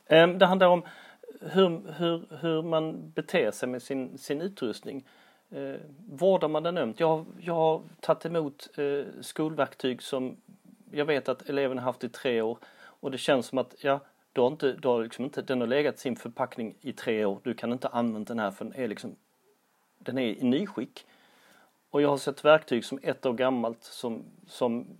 Eh, 0.05 0.27
det 0.27 0.45
handlar 0.45 0.67
om 0.67 0.83
hur, 1.41 1.93
hur, 1.97 2.37
hur 2.39 2.61
man 2.61 3.11
beter 3.15 3.51
sig 3.51 3.69
med 3.69 3.81
sin, 3.81 4.17
sin 4.17 4.41
utrustning. 4.41 5.05
Eh, 5.49 5.75
vårdar 6.09 6.47
man 6.47 6.63
den 6.63 6.77
ömt? 6.77 6.99
Jag, 6.99 7.25
jag 7.39 7.53
har 7.53 7.81
tagit 7.99 8.25
emot 8.25 8.69
eh, 8.77 9.05
skolverktyg 9.21 10.01
som 10.01 10.37
jag 10.91 11.05
vet 11.05 11.29
att 11.29 11.49
eleven 11.49 11.77
har 11.77 11.85
haft 11.85 12.03
i 12.03 12.09
tre 12.09 12.41
år 12.41 12.57
och 13.03 13.11
det 13.11 13.17
känns 13.17 13.45
som 13.45 13.57
att 13.57 13.75
ja, 13.77 13.99
du 14.33 14.41
har 14.41 14.47
inte, 14.47 14.73
du 14.73 14.87
har 14.87 15.03
liksom 15.03 15.25
inte, 15.25 15.41
den 15.41 15.59
har 15.59 15.67
legat 15.67 15.95
i 15.95 15.97
sin 15.97 16.15
förpackning 16.15 16.75
i 16.81 16.93
tre 16.93 17.25
år. 17.25 17.39
Du 17.43 17.53
kan 17.53 17.71
inte 17.71 17.87
använda 17.87 18.33
den 18.33 18.39
här 18.39 18.51
för 18.51 18.65
den 18.65 18.75
är 18.75 18.87
liksom, 18.87 19.15
den 19.99 20.17
är 20.17 20.21
i 20.21 20.43
nyskick. 20.43 21.05
Och 21.89 22.01
jag 22.01 22.09
har 22.09 22.17
sett 22.17 22.45
verktyg 22.45 22.85
som 22.85 22.99
ett 23.03 23.25
år 23.25 23.33
gammalt 23.33 23.83
som, 23.83 24.23
som 24.47 24.97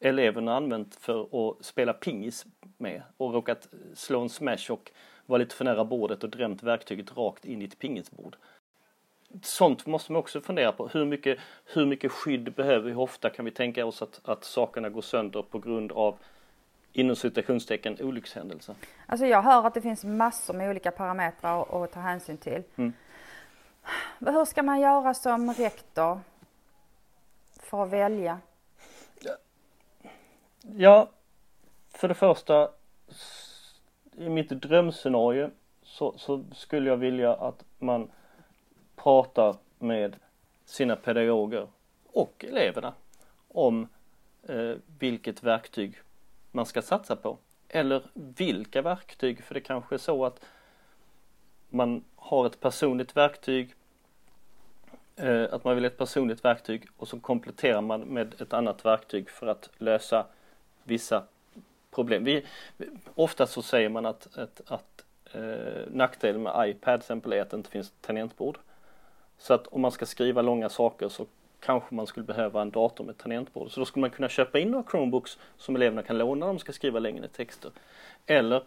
eleverna 0.00 0.56
använt 0.56 0.94
för 0.94 1.22
att 1.22 1.64
spela 1.64 1.92
pingis 1.92 2.46
med 2.78 3.02
och 3.16 3.32
råkat 3.32 3.68
slå 3.94 4.20
en 4.20 4.28
smash 4.28 4.70
och 4.70 4.90
vara 5.26 5.38
lite 5.38 5.54
för 5.54 5.64
nära 5.64 5.84
bordet 5.84 6.24
och 6.24 6.30
drämt 6.30 6.62
verktyget 6.62 7.16
rakt 7.16 7.44
in 7.44 7.62
i 7.62 7.64
ett 7.64 7.78
pingisbord. 7.78 8.36
Sånt 9.42 9.86
måste 9.86 10.12
man 10.12 10.20
också 10.20 10.40
fundera 10.40 10.72
på. 10.72 10.88
Hur 10.88 11.04
mycket, 11.04 11.38
hur 11.64 11.86
mycket 11.86 12.12
skydd 12.12 12.52
behöver 12.54 12.84
vi? 12.84 12.90
Hur 12.90 12.98
ofta 12.98 13.30
kan 13.30 13.44
vi 13.44 13.50
tänka 13.50 13.86
oss 13.86 14.02
att, 14.02 14.20
att 14.24 14.44
sakerna 14.44 14.90
går 14.90 15.02
sönder 15.02 15.42
på 15.42 15.58
grund 15.58 15.92
av 15.92 16.18
inom 16.92 17.16
citationstecken 17.16 17.96
olyckshändelser? 18.00 18.74
Alltså 19.06 19.26
jag 19.26 19.42
hör 19.42 19.66
att 19.66 19.74
det 19.74 19.80
finns 19.80 20.04
massor 20.04 20.54
med 20.54 20.70
olika 20.70 20.90
parametrar 20.90 21.84
att 21.84 21.92
ta 21.92 22.00
hänsyn 22.00 22.36
till. 22.36 22.62
Mm. 22.76 22.92
Hur 24.18 24.44
ska 24.44 24.62
man 24.62 24.80
göra 24.80 25.14
som 25.14 25.52
rektor 25.52 26.20
för 27.60 27.82
att 27.82 27.90
välja? 27.90 28.38
Ja, 30.76 31.08
för 31.90 32.08
det 32.08 32.14
första 32.14 32.68
i 34.16 34.28
mitt 34.28 34.48
drömscenario 34.48 35.50
så, 35.82 36.14
så 36.18 36.44
skulle 36.54 36.90
jag 36.90 36.96
vilja 36.96 37.34
att 37.34 37.64
man 37.78 38.10
pratar 38.96 39.56
med 39.78 40.16
sina 40.64 40.96
pedagoger 40.96 41.66
och 42.12 42.44
eleverna 42.48 42.94
om 43.48 43.88
eh, 44.42 44.72
vilket 44.98 45.42
verktyg 45.42 45.98
man 46.52 46.66
ska 46.66 46.82
satsa 46.82 47.16
på. 47.16 47.38
Eller 47.68 48.02
vilka 48.14 48.82
verktyg, 48.82 49.44
för 49.44 49.54
det 49.54 49.60
kanske 49.60 49.94
är 49.94 49.98
så 49.98 50.24
att 50.24 50.44
man 51.68 52.04
har 52.16 52.46
ett 52.46 52.60
personligt 52.60 53.16
verktyg, 53.16 53.74
eh, 55.16 55.46
att 55.50 55.64
man 55.64 55.74
vill 55.74 55.84
ett 55.84 55.98
personligt 55.98 56.44
verktyg 56.44 56.86
och 56.96 57.08
så 57.08 57.20
kompletterar 57.20 57.80
man 57.80 58.00
med 58.00 58.40
ett 58.40 58.52
annat 58.52 58.84
verktyg 58.84 59.30
för 59.30 59.46
att 59.46 59.70
lösa 59.78 60.26
vissa 60.84 61.24
problem. 61.90 62.24
Vi, 62.24 62.46
ofta 63.14 63.46
så 63.46 63.62
säger 63.62 63.88
man 63.88 64.06
att, 64.06 64.38
att, 64.38 64.60
att 64.66 65.04
eh, 65.32 65.82
nackdelen 65.90 66.42
med 66.42 66.68
iPad 66.68 67.00
till 67.00 67.04
exempel 67.04 67.32
är 67.32 67.42
att 67.42 67.50
det 67.50 67.56
inte 67.56 67.70
finns 67.70 67.92
tangentbord. 68.00 68.58
Så 69.38 69.54
att 69.54 69.66
om 69.66 69.80
man 69.80 69.92
ska 69.92 70.06
skriva 70.06 70.42
långa 70.42 70.68
saker 70.68 71.08
så 71.08 71.26
kanske 71.64 71.94
man 71.94 72.06
skulle 72.06 72.26
behöva 72.26 72.62
en 72.62 72.70
dator 72.70 73.04
med 73.04 73.18
tangentbord. 73.18 73.70
Så 73.70 73.80
då 73.80 73.86
skulle 73.86 74.00
man 74.00 74.10
kunna 74.10 74.28
köpa 74.28 74.58
in 74.58 74.70
några 74.70 74.90
Chromebooks 74.90 75.38
som 75.56 75.76
eleverna 75.76 76.02
kan 76.02 76.18
låna 76.18 76.46
när 76.46 76.52
de 76.52 76.58
ska 76.58 76.72
skriva 76.72 76.98
längre 76.98 77.28
texter. 77.28 77.70
Eller 78.26 78.62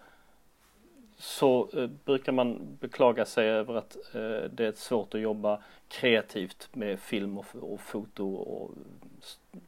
så 1.18 1.70
eh, 1.74 1.88
brukar 2.06 2.32
man 2.32 2.78
beklaga 2.80 3.26
sig 3.26 3.50
över 3.50 3.76
att 3.76 3.96
eh, 3.96 4.50
det 4.52 4.66
är 4.66 4.72
svårt 4.72 5.14
att 5.14 5.22
jobba 5.22 5.60
kreativt 5.88 6.70
med 6.74 7.00
film 7.00 7.38
och, 7.38 7.46
och 7.60 7.82
foto 7.82 8.36
och, 8.36 8.72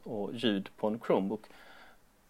och 0.02 0.34
ljud 0.34 0.68
på 0.76 0.86
en 0.86 1.00
Chromebook. 1.00 1.46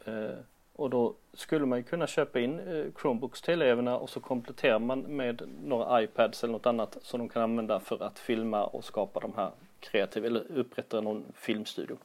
Eh, 0.04 0.38
och 0.72 0.90
då 0.90 1.14
skulle 1.32 1.66
man 1.66 1.82
kunna 1.82 2.06
köpa 2.06 2.40
in 2.40 2.58
eh, 2.58 2.84
Chromebooks 3.00 3.42
till 3.42 3.54
eleverna 3.54 3.98
och 3.98 4.10
så 4.10 4.20
kompletterar 4.20 4.78
man 4.78 5.00
med 5.00 5.42
några 5.64 6.02
iPads 6.02 6.44
eller 6.44 6.52
något 6.52 6.66
annat 6.66 6.96
som 7.02 7.18
de 7.18 7.28
kan 7.28 7.42
använda 7.42 7.80
för 7.80 8.02
att 8.02 8.18
filma 8.18 8.64
och 8.64 8.84
skapa 8.84 9.20
de 9.20 9.32
här 9.36 9.50
kreativa 9.80 10.26
eller 10.26 10.52
upprätta 10.52 11.00
någon 11.00 11.24
filmstudio. 11.34 11.96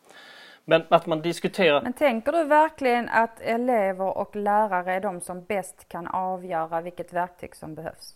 Men 0.66 0.84
att 0.90 1.06
man 1.06 1.22
diskuterar. 1.22 1.82
Men 1.82 1.94
tänker 1.94 2.32
du 2.32 2.44
verkligen 2.44 3.10
att 3.10 3.42
elever 3.42 4.18
och 4.18 4.36
lärare 4.36 4.94
är 4.94 5.02
de 5.02 5.22
som 5.22 5.44
bäst 5.44 5.88
kan 5.88 6.08
avgöra 6.08 6.82
vilket 6.82 7.14
verktyg 7.14 7.56
som 7.56 7.76
behövs? 7.76 8.16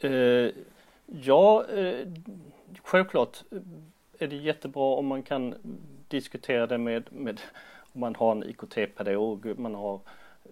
Eh, 0.00 0.50
ja, 1.06 1.64
eh, 1.64 2.08
självklart 2.82 3.42
är 4.18 4.26
det 4.26 4.36
jättebra 4.36 4.94
om 4.94 5.06
man 5.06 5.22
kan 5.22 5.54
diskutera 6.08 6.66
det 6.66 6.78
med, 6.78 7.08
med 7.12 7.40
man 7.92 8.14
har 8.14 8.32
en 8.32 8.42
IKT-pedagog, 8.42 9.58
man 9.58 9.74
har 9.74 9.94
eh, 10.44 10.50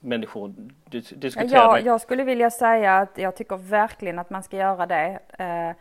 människor 0.00 0.54
dis 0.84 1.08
diskutera 1.08 1.50
ja, 1.52 1.80
Jag 1.80 2.00
skulle 2.00 2.24
vilja 2.24 2.50
säga 2.50 2.96
att 2.96 3.18
jag 3.18 3.36
tycker 3.36 3.56
verkligen 3.56 4.18
att 4.18 4.30
man 4.30 4.42
ska 4.42 4.56
göra 4.56 4.86
det. 4.86 5.18
Eh, 5.38 5.76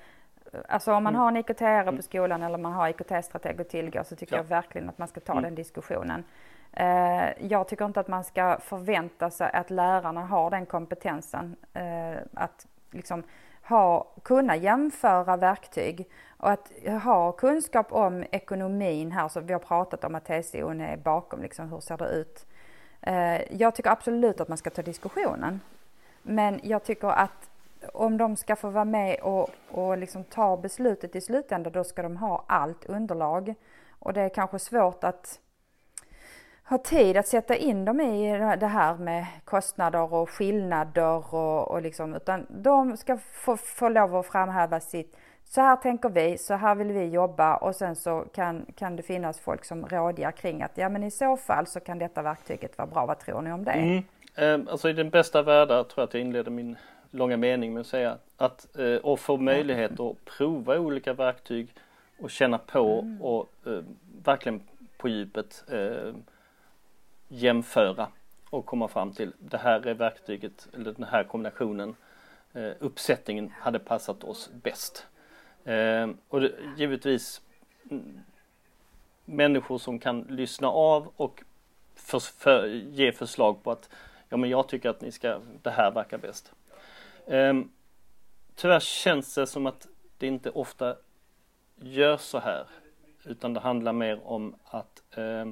alltså 0.67 0.93
om 0.93 1.03
man 1.03 1.15
mm. 1.15 1.21
har 1.21 1.27
en 1.27 1.37
IKT 1.37 1.61
mm. 1.61 1.95
på 1.95 2.01
skolan 2.01 2.43
eller 2.43 2.57
man 2.57 2.73
har 2.73 2.89
IKT-strateg 2.89 3.61
att 3.61 3.69
tillgå 3.69 4.03
så 4.03 4.15
tycker 4.15 4.35
ja. 4.35 4.39
jag 4.39 4.43
verkligen 4.43 4.89
att 4.89 4.97
man 4.97 5.07
ska 5.07 5.19
ta 5.19 5.31
mm. 5.31 5.43
den 5.43 5.55
diskussionen. 5.55 6.23
Eh, 6.73 7.45
jag 7.47 7.67
tycker 7.67 7.85
inte 7.85 7.99
att 7.99 8.07
man 8.07 8.23
ska 8.23 8.57
förvänta 8.59 9.29
sig 9.29 9.49
att 9.53 9.69
lärarna 9.69 10.21
har 10.21 10.49
den 10.49 10.65
kompetensen 10.65 11.55
att 12.33 12.67
liksom 12.91 13.23
ha, 13.67 14.07
kunna 14.23 14.55
jämföra 14.55 15.37
verktyg 15.37 16.07
och 16.37 16.51
att 16.51 16.71
ha 17.03 17.31
kunskap 17.31 17.91
om 17.93 18.23
ekonomin 18.31 19.11
här, 19.11 19.27
så 19.27 19.39
vi 19.39 19.53
har 19.53 19.59
pratat 19.59 20.03
om 20.03 20.15
att 20.15 20.25
TCO 20.25 20.69
är 20.69 20.97
bakom, 20.97 21.41
liksom, 21.41 21.69
hur 21.69 21.79
ser 21.79 21.97
det 21.97 22.09
ut? 22.09 22.45
Eh, 23.01 23.55
jag 23.61 23.75
tycker 23.75 23.89
absolut 23.89 24.41
att 24.41 24.47
man 24.47 24.57
ska 24.57 24.69
ta 24.69 24.81
diskussionen. 24.81 25.61
Men 26.21 26.59
jag 26.63 26.83
tycker 26.83 27.07
att 27.07 27.49
om 27.93 28.17
de 28.17 28.35
ska 28.35 28.55
få 28.55 28.69
vara 28.69 28.85
med 28.85 29.19
och, 29.19 29.49
och 29.71 29.97
liksom 29.97 30.23
ta 30.23 30.57
beslutet 30.57 31.15
i 31.15 31.21
slutändan, 31.21 31.73
då 31.73 31.83
ska 31.83 32.01
de 32.01 32.17
ha 32.17 32.45
allt 32.47 32.85
underlag. 32.85 33.55
Och 33.99 34.13
det 34.13 34.21
är 34.21 34.29
kanske 34.29 34.59
svårt 34.59 35.03
att 35.03 35.39
ha 36.63 36.77
tid 36.77 37.17
att 37.17 37.27
sätta 37.27 37.55
in 37.55 37.85
dem 37.85 37.99
i 37.99 38.39
det 38.59 38.67
här 38.67 38.95
med 38.97 39.25
kostnader 39.45 40.13
och 40.13 40.29
skillnader 40.29 41.35
och, 41.35 41.71
och 41.71 41.81
liksom, 41.81 42.15
utan 42.15 42.45
de 42.49 42.97
ska 42.97 43.17
få, 43.17 43.57
få 43.57 43.89
lov 43.89 44.15
att 44.15 44.25
framhäva 44.25 44.79
sitt 44.79 45.17
så 45.49 45.61
här 45.61 45.75
tänker 45.75 46.09
vi, 46.09 46.37
så 46.37 46.53
här 46.53 46.75
vill 46.75 46.91
vi 46.91 47.05
jobba 47.05 47.55
och 47.55 47.75
sen 47.75 47.95
så 47.95 48.25
kan, 48.33 48.65
kan 48.75 48.95
det 48.95 49.03
finnas 49.03 49.39
folk 49.39 49.65
som 49.65 49.85
rådjar 49.85 50.31
kring 50.31 50.61
att 50.61 50.71
ja 50.75 50.89
men 50.89 51.03
i 51.03 51.11
så 51.11 51.37
fall 51.37 51.67
så 51.67 51.79
kan 51.79 51.99
detta 51.99 52.21
verktyget 52.21 52.77
vara 52.77 52.87
bra, 52.87 53.05
vad 53.05 53.19
tror 53.19 53.41
ni 53.41 53.51
om 53.51 53.63
det? 53.63 53.71
Mm. 53.71 54.03
Eh, 54.35 54.71
alltså 54.71 54.89
i 54.89 54.93
den 54.93 55.09
bästa 55.09 55.41
världen 55.41 55.85
tror 55.85 55.93
jag 55.95 56.03
att 56.03 56.13
jag 56.13 56.21
inleder 56.21 56.51
min 56.51 56.77
långa 57.11 57.37
mening 57.37 57.73
med 57.73 57.81
att 57.81 57.87
säga 57.87 58.17
att 58.37 58.77
eh, 58.79 58.95
och 58.95 59.19
få 59.19 59.37
möjlighet 59.37 59.99
att 59.99 60.25
prova 60.25 60.79
olika 60.79 61.13
verktyg 61.13 61.67
och 62.19 62.31
känna 62.31 62.57
på 62.57 62.99
mm. 62.99 63.21
och 63.21 63.49
eh, 63.65 63.83
verkligen 64.23 64.61
på 64.97 65.09
djupet 65.09 65.63
eh, 65.71 66.13
jämföra 67.27 68.07
och 68.49 68.65
komma 68.65 68.87
fram 68.87 69.11
till 69.11 69.33
det 69.39 69.57
här 69.57 69.87
är 69.87 69.93
verktyget 69.93 70.67
eller 70.73 70.93
den 70.93 71.03
här 71.03 71.23
kombinationen 71.23 71.95
eh, 72.53 72.71
uppsättningen 72.79 73.53
hade 73.59 73.79
passat 73.79 74.23
oss 74.23 74.49
bäst. 74.63 75.07
Eh, 75.63 76.09
och 76.27 76.41
det, 76.41 76.51
givetvis 76.77 77.41
mm, 77.91 78.19
människor 79.25 79.77
som 79.77 79.99
kan 79.99 80.21
lyssna 80.21 80.67
av 80.67 81.11
och 81.15 81.43
för, 81.95 82.19
för, 82.19 82.67
ge 82.67 83.11
förslag 83.11 83.63
på 83.63 83.71
att 83.71 83.89
ja 84.29 84.37
men 84.37 84.49
jag 84.49 84.67
tycker 84.67 84.89
att 84.89 85.01
ni 85.01 85.11
ska, 85.11 85.39
det 85.61 85.69
här 85.69 85.91
verkar 85.91 86.17
bäst. 86.17 86.51
Eh, 87.27 87.53
tyvärr 88.55 88.79
känns 88.79 89.35
det 89.35 89.47
som 89.47 89.65
att 89.65 89.87
det 90.17 90.27
inte 90.27 90.49
ofta 90.49 90.95
görs 91.75 92.21
så 92.21 92.39
här 92.39 92.67
utan 93.27 93.53
det 93.53 93.59
handlar 93.59 93.93
mer 93.93 94.27
om 94.27 94.55
att 94.65 95.03
eh, 95.17 95.45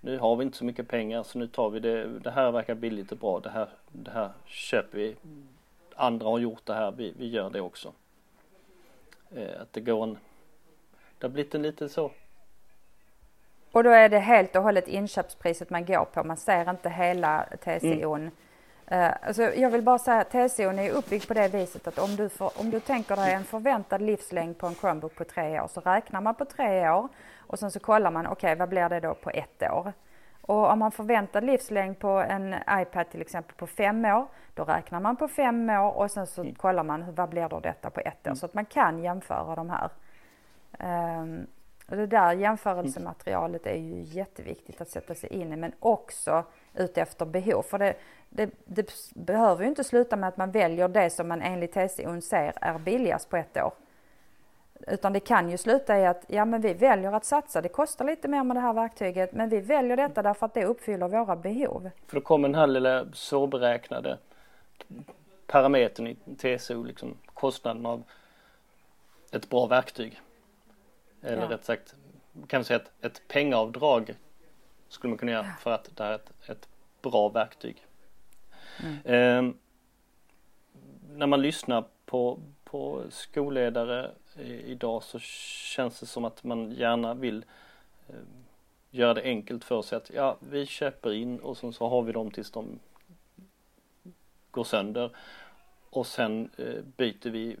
nu 0.00 0.18
har 0.18 0.36
vi 0.36 0.44
inte 0.44 0.58
så 0.58 0.64
mycket 0.64 0.88
pengar 0.88 1.22
så 1.22 1.38
nu 1.38 1.46
tar 1.46 1.70
vi 1.70 1.80
det, 1.80 2.18
det 2.18 2.30
här 2.30 2.50
verkar 2.50 2.74
billigt 2.74 3.12
och 3.12 3.18
bra, 3.18 3.40
det 3.40 3.50
här, 3.50 3.68
det 3.92 4.10
här 4.10 4.30
köper 4.46 4.98
vi. 4.98 5.16
Andra 5.94 6.26
har 6.26 6.38
gjort 6.38 6.66
det 6.66 6.74
här, 6.74 6.90
vi, 6.90 7.14
vi 7.18 7.28
gör 7.28 7.50
det 7.50 7.60
också. 7.60 7.92
Eh, 9.30 9.60
att 9.60 9.72
det 9.72 9.80
går 9.80 10.02
en, 10.02 10.18
det 11.18 11.26
har 11.26 11.28
blivit 11.28 11.54
en 11.54 11.62
lite 11.62 11.88
så. 11.88 12.10
Och 13.72 13.84
då 13.84 13.90
är 13.90 14.08
det 14.08 14.18
helt 14.18 14.56
och 14.56 14.62
hållet 14.62 14.88
inköpspriset 14.88 15.70
man 15.70 15.84
går 15.84 16.04
på, 16.04 16.24
man 16.24 16.36
ser 16.36 16.70
inte 16.70 16.90
hela 16.90 17.48
TCOn. 17.64 18.20
Mm. 18.20 18.30
Uh, 18.92 19.10
alltså 19.22 19.42
jag 19.42 19.70
vill 19.70 19.82
bara 19.82 19.98
säga 19.98 20.20
att 20.20 20.30
TCOn 20.30 20.78
är 20.78 20.90
uppbyggd 20.90 21.28
på 21.28 21.34
det 21.34 21.48
viset 21.48 21.86
att 21.86 21.98
om 21.98 22.16
du, 22.16 22.28
för, 22.28 22.60
om 22.60 22.70
du 22.70 22.80
tänker 22.80 23.16
dig 23.16 23.32
en 23.32 23.44
förväntad 23.44 24.02
livslängd 24.02 24.58
på 24.58 24.66
en 24.66 24.74
Chromebook 24.74 25.14
på 25.14 25.24
tre 25.24 25.60
år 25.60 25.68
så 25.68 25.80
räknar 25.80 26.20
man 26.20 26.34
på 26.34 26.44
tre 26.44 26.90
år 26.90 27.08
och 27.36 27.58
sen 27.58 27.70
så 27.70 27.80
kollar 27.80 28.10
man, 28.10 28.26
okej 28.26 28.32
okay, 28.32 28.54
vad 28.54 28.68
blir 28.68 28.88
det 28.88 29.00
då 29.00 29.14
på 29.14 29.30
ett 29.30 29.62
år? 29.62 29.92
Och 30.40 30.70
om 30.70 30.78
man 30.78 30.92
förväntad 30.92 31.44
livslängd 31.44 31.98
på 31.98 32.08
en 32.08 32.54
iPad 32.70 33.10
till 33.10 33.20
exempel 33.20 33.56
på 33.56 33.66
fem 33.66 34.04
år, 34.04 34.26
då 34.54 34.64
räknar 34.64 35.00
man 35.00 35.16
på 35.16 35.28
fem 35.28 35.70
år 35.70 35.96
och 35.96 36.10
sen 36.10 36.26
så 36.26 36.40
mm. 36.40 36.54
kollar 36.54 36.82
man 36.82 37.14
vad 37.14 37.28
blir 37.28 37.48
då 37.48 37.60
detta 37.60 37.90
på 37.90 38.00
ett 38.00 38.26
år, 38.26 38.30
mm. 38.30 38.36
så 38.36 38.46
att 38.46 38.54
man 38.54 38.64
kan 38.64 38.98
jämföra 38.98 39.54
de 39.54 39.70
här. 39.70 39.90
Um, 41.20 41.46
och 41.88 41.96
det 41.96 42.06
där 42.06 42.32
jämförelsematerialet 42.32 43.66
är 43.66 43.74
ju 43.74 44.02
jätteviktigt 44.02 44.80
att 44.80 44.88
sätta 44.88 45.14
sig 45.14 45.32
in 45.32 45.52
i, 45.52 45.56
men 45.56 45.72
också 45.80 46.44
utefter 46.74 47.26
behov. 47.26 47.62
För 47.62 47.78
det, 47.78 47.94
det, 48.28 48.50
det 48.64 48.92
behöver 49.14 49.62
ju 49.62 49.68
inte 49.68 49.84
sluta 49.84 50.16
med 50.16 50.28
att 50.28 50.36
man 50.36 50.50
väljer 50.50 50.88
det 50.88 51.10
som 51.10 51.28
man 51.28 51.42
enligt 51.42 51.72
TCO 51.72 52.20
ser 52.20 52.52
är 52.60 52.78
billigast 52.78 53.30
på 53.30 53.36
ett 53.36 53.56
år. 53.56 53.72
Utan 54.86 55.12
det 55.12 55.20
kan 55.20 55.50
ju 55.50 55.58
sluta 55.58 55.98
i 55.98 56.06
att 56.06 56.24
ja, 56.26 56.44
men 56.44 56.60
vi 56.60 56.74
väljer 56.74 57.12
att 57.12 57.24
satsa. 57.24 57.62
Det 57.62 57.68
kostar 57.68 58.04
lite 58.04 58.28
mer 58.28 58.44
med 58.44 58.56
det 58.56 58.60
här 58.60 58.72
verktyget, 58.72 59.32
men 59.32 59.48
vi 59.48 59.60
väljer 59.60 59.96
detta 59.96 60.22
därför 60.22 60.46
att 60.46 60.54
det 60.54 60.64
uppfyller 60.64 61.08
våra 61.08 61.36
behov. 61.36 61.90
För 62.06 62.14
då 62.14 62.20
kommer 62.20 62.48
den 62.48 62.54
här 62.54 62.66
lilla 62.66 63.06
svårberäknade 63.12 64.18
parametern 65.46 66.06
i 66.06 66.14
TCO, 66.14 66.82
liksom 66.82 67.14
kostnaden 67.34 67.86
av 67.86 68.02
ett 69.32 69.50
bra 69.50 69.66
verktyg. 69.66 70.20
Eller 71.22 71.42
ja. 71.42 71.50
rätt 71.50 71.64
sagt 71.64 71.94
kan 72.46 72.60
vi 72.60 72.64
säga 72.64 72.78
ett, 72.80 72.92
ett 73.00 73.22
pengaavdrag 73.28 74.14
skulle 74.88 75.08
man 75.08 75.18
kunna 75.18 75.32
göra 75.32 75.52
för 75.60 75.70
att 75.70 75.96
det 75.96 76.04
är 76.04 76.12
ett, 76.12 76.32
ett 76.46 76.68
bra 77.02 77.28
verktyg. 77.28 77.86
Mm. 78.82 78.96
Eh, 79.04 79.54
när 81.16 81.26
man 81.26 81.42
lyssnar 81.42 81.84
på, 82.04 82.38
på 82.64 83.02
skolledare 83.10 84.10
idag 84.44 85.02
så 85.02 85.18
känns 85.18 86.00
det 86.00 86.06
som 86.06 86.24
att 86.24 86.44
man 86.44 86.70
gärna 86.72 87.14
vill 87.14 87.44
eh, 88.08 88.14
göra 88.90 89.14
det 89.14 89.22
enkelt 89.22 89.64
för 89.64 89.82
sig 89.82 89.96
att 89.96 90.10
ja, 90.14 90.36
vi 90.40 90.66
köper 90.66 91.12
in 91.12 91.38
och 91.38 91.56
sen 91.56 91.72
så 91.72 91.88
har 91.88 92.02
vi 92.02 92.12
dem 92.12 92.30
tills 92.30 92.50
de 92.50 92.78
går 94.50 94.64
sönder 94.64 95.10
och 95.90 96.06
sen 96.06 96.50
eh, 96.56 96.82
byter 96.96 97.30
vi 97.30 97.56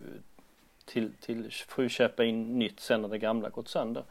till, 0.88 1.12
till, 1.20 1.52
får 1.68 1.82
vi 1.82 1.88
köpa 1.88 2.24
in 2.24 2.58
nytt 2.58 2.80
sen 2.80 3.02
när 3.02 3.08
det 3.08 3.18
gamla 3.18 3.48
gått 3.48 3.68
sönder. 3.68 4.04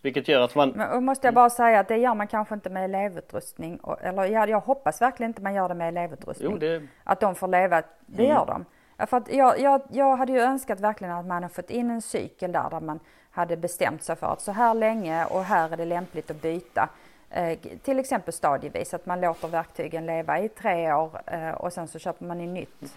Vilket 0.00 0.28
gör 0.28 0.40
att 0.40 0.54
man... 0.54 0.70
Men 0.70 1.04
måste 1.04 1.26
jag 1.26 1.34
bara 1.34 1.50
säga 1.50 1.80
att 1.80 1.88
det 1.88 1.96
gör 1.96 2.14
man 2.14 2.26
kanske 2.26 2.54
inte 2.54 2.70
med 2.70 2.84
elevutrustning. 2.84 3.80
Eller 4.00 4.24
jag, 4.24 4.48
jag 4.48 4.60
hoppas 4.60 5.02
verkligen 5.02 5.30
inte 5.30 5.42
man 5.42 5.54
gör 5.54 5.68
det 5.68 5.74
med 5.74 5.88
elevutrustning. 5.88 6.50
Jo, 6.52 6.58
det... 6.58 6.82
Att 7.04 7.20
de 7.20 7.34
får 7.34 7.48
leva, 7.48 7.82
det 8.06 8.24
mm. 8.24 8.36
gör 8.36 8.46
de. 8.46 8.64
För 9.06 9.16
att 9.16 9.32
jag, 9.32 9.60
jag, 9.60 9.82
jag 9.90 10.16
hade 10.16 10.32
ju 10.32 10.40
önskat 10.40 10.80
verkligen 10.80 11.14
att 11.14 11.26
man 11.26 11.42
hade 11.42 11.54
fått 11.54 11.70
in 11.70 11.90
en 11.90 12.02
cykel 12.02 12.52
där, 12.52 12.70
där 12.70 12.80
man 12.80 13.00
hade 13.30 13.56
bestämt 13.56 14.02
sig 14.02 14.16
för 14.16 14.26
att 14.26 14.40
så 14.40 14.52
här 14.52 14.74
länge 14.74 15.24
och 15.24 15.44
här 15.44 15.72
är 15.72 15.76
det 15.76 15.84
lämpligt 15.84 16.30
att 16.30 16.42
byta. 16.42 16.88
Eh, 17.30 17.58
till 17.82 17.98
exempel 17.98 18.32
stadievis, 18.32 18.94
att 18.94 19.06
man 19.06 19.20
låter 19.20 19.48
verktygen 19.48 20.06
leva 20.06 20.40
i 20.40 20.48
tre 20.48 20.92
år 20.92 21.20
eh, 21.26 21.50
och 21.50 21.72
sen 21.72 21.88
så 21.88 21.98
köper 21.98 22.24
man 22.24 22.40
in 22.40 22.54
nytt. 22.54 22.96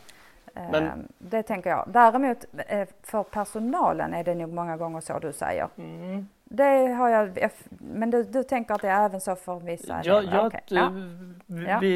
Eh, 0.56 0.72
Men, 0.72 1.08
det 1.18 1.44
tänker 1.44 1.70
jag. 1.70 1.86
Däremot 1.88 2.46
eh, 2.68 2.88
för 3.02 3.24
personalen 3.24 4.14
är 4.14 4.24
det 4.24 4.36
nog 4.36 4.54
många 4.54 4.78
gånger 4.78 5.02
så 5.02 5.20
du 5.20 5.34
säger. 5.34 5.70
Mm. 5.78 6.28
Det 6.44 6.88
har 6.88 7.10
jag, 7.10 7.50
men 7.70 8.12
du, 8.12 8.24
du, 8.24 8.44
tänker 8.44 8.74
att 8.74 8.82
det 8.82 8.90
är 8.90 9.06
även 9.06 9.22
så 9.22 9.36
för 9.36 9.60
vissa? 9.60 10.02
Ja, 10.04 10.22
ja, 10.22 10.48
okay. 10.48 10.62
ja. 10.68 11.80
Vi, 11.82 11.96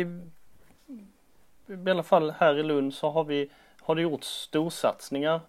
i 1.67 1.89
alla 1.89 2.03
fall 2.03 2.31
här 2.31 2.59
i 2.59 2.63
Lund 2.63 2.93
så 2.93 3.09
har 3.09 3.23
vi 3.23 3.51
har 3.81 3.95
det 3.95 4.01
gjorts 4.01 4.27
storsatsningar. 4.27 5.41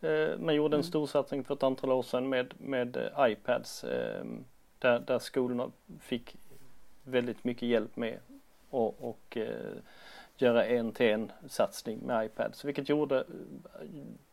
Eh, 0.00 0.38
man 0.38 0.54
gjorde 0.54 0.76
en 0.76 0.80
mm. 0.80 0.82
storsatsning 0.82 1.44
för 1.44 1.54
ett 1.54 1.62
antal 1.62 1.92
år 1.92 2.02
sedan 2.02 2.28
med, 2.28 2.54
med 2.58 3.10
iPads 3.18 3.84
där, 4.78 4.98
där 4.98 5.18
skolorna 5.18 5.70
fick 6.00 6.36
väldigt 7.04 7.44
mycket 7.44 7.68
hjälp 7.68 7.96
med 7.96 8.18
och, 8.70 9.08
och 9.08 9.38
göra 10.42 10.66
en 10.66 10.92
till 10.92 11.06
en 11.06 11.32
satsning 11.48 11.98
med 11.98 12.26
iPads 12.26 12.64
vilket 12.64 12.88
gjorde 12.88 13.24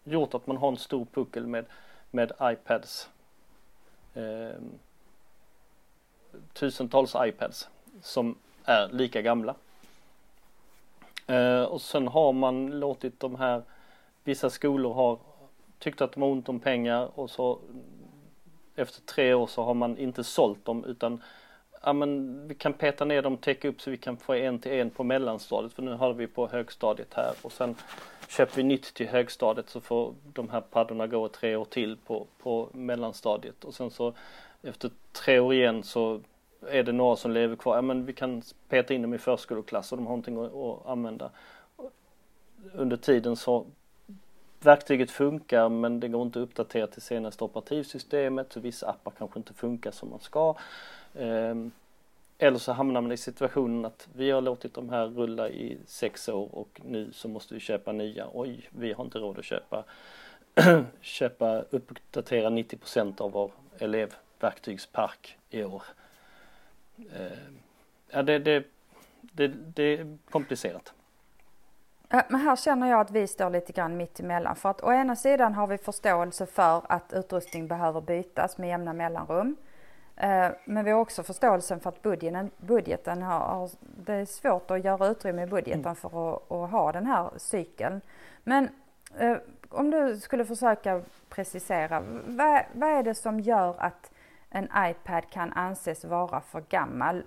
gjort 0.04 0.34
att 0.34 0.48
man 0.48 0.58
har 0.58 0.68
en 0.68 0.78
stor 0.78 1.06
puckel 1.06 1.48
med, 1.48 1.66
med 2.12 2.32
iPads. 2.42 3.10
Eh, 4.14 4.62
tusentals 6.54 7.16
iPads 7.20 7.70
som 8.02 8.38
är 8.66 8.90
lika 8.92 9.22
gamla. 9.22 9.56
Eh, 11.28 11.62
och 11.62 11.82
sen 11.82 12.08
har 12.08 12.34
man 12.34 12.80
låtit 12.80 13.20
de 13.20 13.36
här 13.36 13.62
vissa 14.24 14.50
skolor 14.50 14.94
har 14.94 15.20
tyckt 15.80 16.02
att 16.02 16.12
de 16.12 16.22
har 16.22 16.30
ont 16.30 16.50
om 16.50 16.60
pengar 16.60 17.20
och 17.20 17.30
så 17.30 17.60
efter 18.76 19.02
tre 19.02 19.34
år 19.34 19.48
så 19.48 19.64
har 19.64 19.74
man 19.74 19.98
inte 19.98 20.24
sålt 20.24 20.66
dem 20.66 20.86
utan 20.86 21.22
ja 21.86 21.94
men 21.94 22.42
vi 22.48 22.56
kan 22.56 22.74
peta 22.74 23.06
ner 23.06 23.22
dem, 23.22 23.38
täcka 23.38 23.68
upp 23.68 23.82
så 23.82 23.92
vi 23.92 23.98
kan 23.98 24.18
få 24.18 24.34
en 24.34 24.60
till 24.60 24.72
en 24.72 24.90
på 24.90 25.04
mellanstadiet 25.04 25.74
för 25.74 25.82
nu 25.82 25.94
har 25.94 26.14
vi 26.14 26.28
på 26.28 26.48
högstadiet 26.48 27.14
här 27.14 27.34
och 27.42 27.52
sen 27.52 27.76
köper 28.28 28.56
vi 28.56 28.64
nytt 28.64 28.94
till 28.94 29.08
högstadiet 29.08 29.70
så 29.70 29.82
får 29.82 30.14
de 30.34 30.50
här 30.50 30.62
paddorna 30.62 31.08
gå 31.08 31.28
tre 31.28 31.56
år 31.56 31.66
till 31.66 31.98
på, 31.98 32.28
på 32.44 32.70
mellanstadiet 32.74 33.64
och 33.64 33.74
sen 33.74 33.92
så 33.92 34.14
efter 34.64 34.92
tre 35.12 35.40
år 35.40 35.54
igen 35.54 35.84
så 35.84 36.22
är 36.70 36.84
det 36.84 36.92
några 36.92 37.16
som 37.16 37.32
lever 37.32 37.56
kvar, 37.56 37.76
ja 37.76 37.82
men 37.82 38.06
vi 38.06 38.14
kan 38.14 38.42
peta 38.70 38.94
in 38.94 39.02
dem 39.02 39.14
i 39.14 39.18
förskoleklass 39.18 39.92
och 39.92 39.98
de 39.98 40.08
har 40.08 40.12
någonting 40.12 40.46
att, 40.46 40.54
att 40.54 40.88
använda. 40.88 41.30
Under 42.74 42.98
tiden 42.98 43.36
så 43.36 43.66
verktyget 44.60 45.12
funkar 45.12 45.70
men 45.70 46.00
det 46.00 46.08
går 46.08 46.22
inte 46.22 46.40
att 46.40 46.44
uppdatera 46.44 46.88
till 46.88 47.02
senaste 47.02 47.44
operativsystemet 47.44 48.54
så 48.54 48.60
vissa 48.60 48.90
appar 48.90 49.12
kanske 49.18 49.40
inte 49.40 49.54
funkar 49.54 49.92
som 49.92 50.10
man 50.10 50.20
ska. 50.20 50.56
Ehm, 51.16 51.72
eller 52.38 52.58
så 52.58 52.72
hamnar 52.72 53.02
man 53.02 53.12
i 53.12 53.18
situationen 53.18 53.86
att 53.86 54.08
vi 54.14 54.32
har 54.32 54.42
låtit 54.42 54.74
de 54.74 54.90
här 54.90 55.06
rulla 55.06 55.50
i 55.50 55.78
sex 55.86 56.30
år 56.30 56.56
och 56.56 56.82
nu 56.84 57.12
så 57.12 57.28
måste 57.28 57.54
vi 57.54 57.60
köpa 57.60 57.92
nya. 57.92 58.28
Oj, 58.34 58.70
vi 58.70 58.94
har 58.94 59.04
inte 59.04 59.18
råd 59.20 59.40
att 59.40 59.46
köpa, 59.46 59.84
köpa 61.02 61.60
uppdatera 61.60 62.50
90% 62.50 63.22
av 63.22 63.32
vår 63.32 63.52
elevverktygspark 63.80 65.38
i 65.50 65.64
år. 65.64 65.84
Eh, 66.98 67.38
ja, 68.10 68.24
det, 68.24 68.40
det, 68.40 68.64
det, 69.22 69.48
det 69.48 69.84
är 69.84 70.18
komplicerat. 70.30 70.94
Men 72.10 72.42
här 72.42 72.56
känner 72.56 72.90
jag 72.90 73.00
att 73.00 73.12
vi 73.12 73.28
står 73.28 73.50
lite 73.50 73.74
grann 73.74 73.98
mitt 73.98 74.20
emellan. 74.20 74.56
För 74.56 74.70
att 74.70 74.84
å 74.84 74.92
ena 74.92 75.16
sidan 75.16 75.54
har 75.54 75.68
vi 75.68 75.78
förståelse 75.78 76.46
för 76.46 76.82
att 76.90 77.14
utrustning 77.14 77.68
behöver 77.68 78.02
bytas 78.02 78.58
med 78.58 78.70
jämna 78.70 78.94
mellanrum. 78.94 79.56
Eh, 80.18 80.48
men 80.66 80.86
vi 80.86 80.92
har 80.92 81.00
också 81.00 81.24
förståelsen 81.24 81.80
för 81.80 81.90
att 81.90 82.02
budgeten, 82.02 82.52
budgeten 82.58 83.22
har, 83.22 83.70
det 83.80 84.14
är 84.14 84.26
svårt 84.26 84.72
att 84.72 84.84
göra 84.84 85.08
utrymme 85.08 85.44
i 85.44 85.48
budgeten 85.48 85.82
mm. 85.82 85.96
för 85.96 86.36
att, 86.36 86.52
att, 86.52 86.72
ha 86.72 86.92
den 86.92 87.06
här 87.06 87.30
cykeln. 87.38 88.02
Men 88.44 88.70
eh, 89.18 89.38
om 89.70 89.92
du 89.92 90.20
skulle 90.20 90.46
försöka 90.46 91.02
precisera, 91.30 92.04
vad, 92.28 92.62
vad 92.74 92.90
är 92.90 93.04
det 93.04 93.16
som 93.16 93.40
gör 93.40 93.76
att 93.78 94.12
en 94.50 94.70
iPad 94.78 95.30
kan 95.30 95.54
anses 95.54 96.06
vara 96.06 96.42
för 96.42 96.62
gammal? 96.70 97.24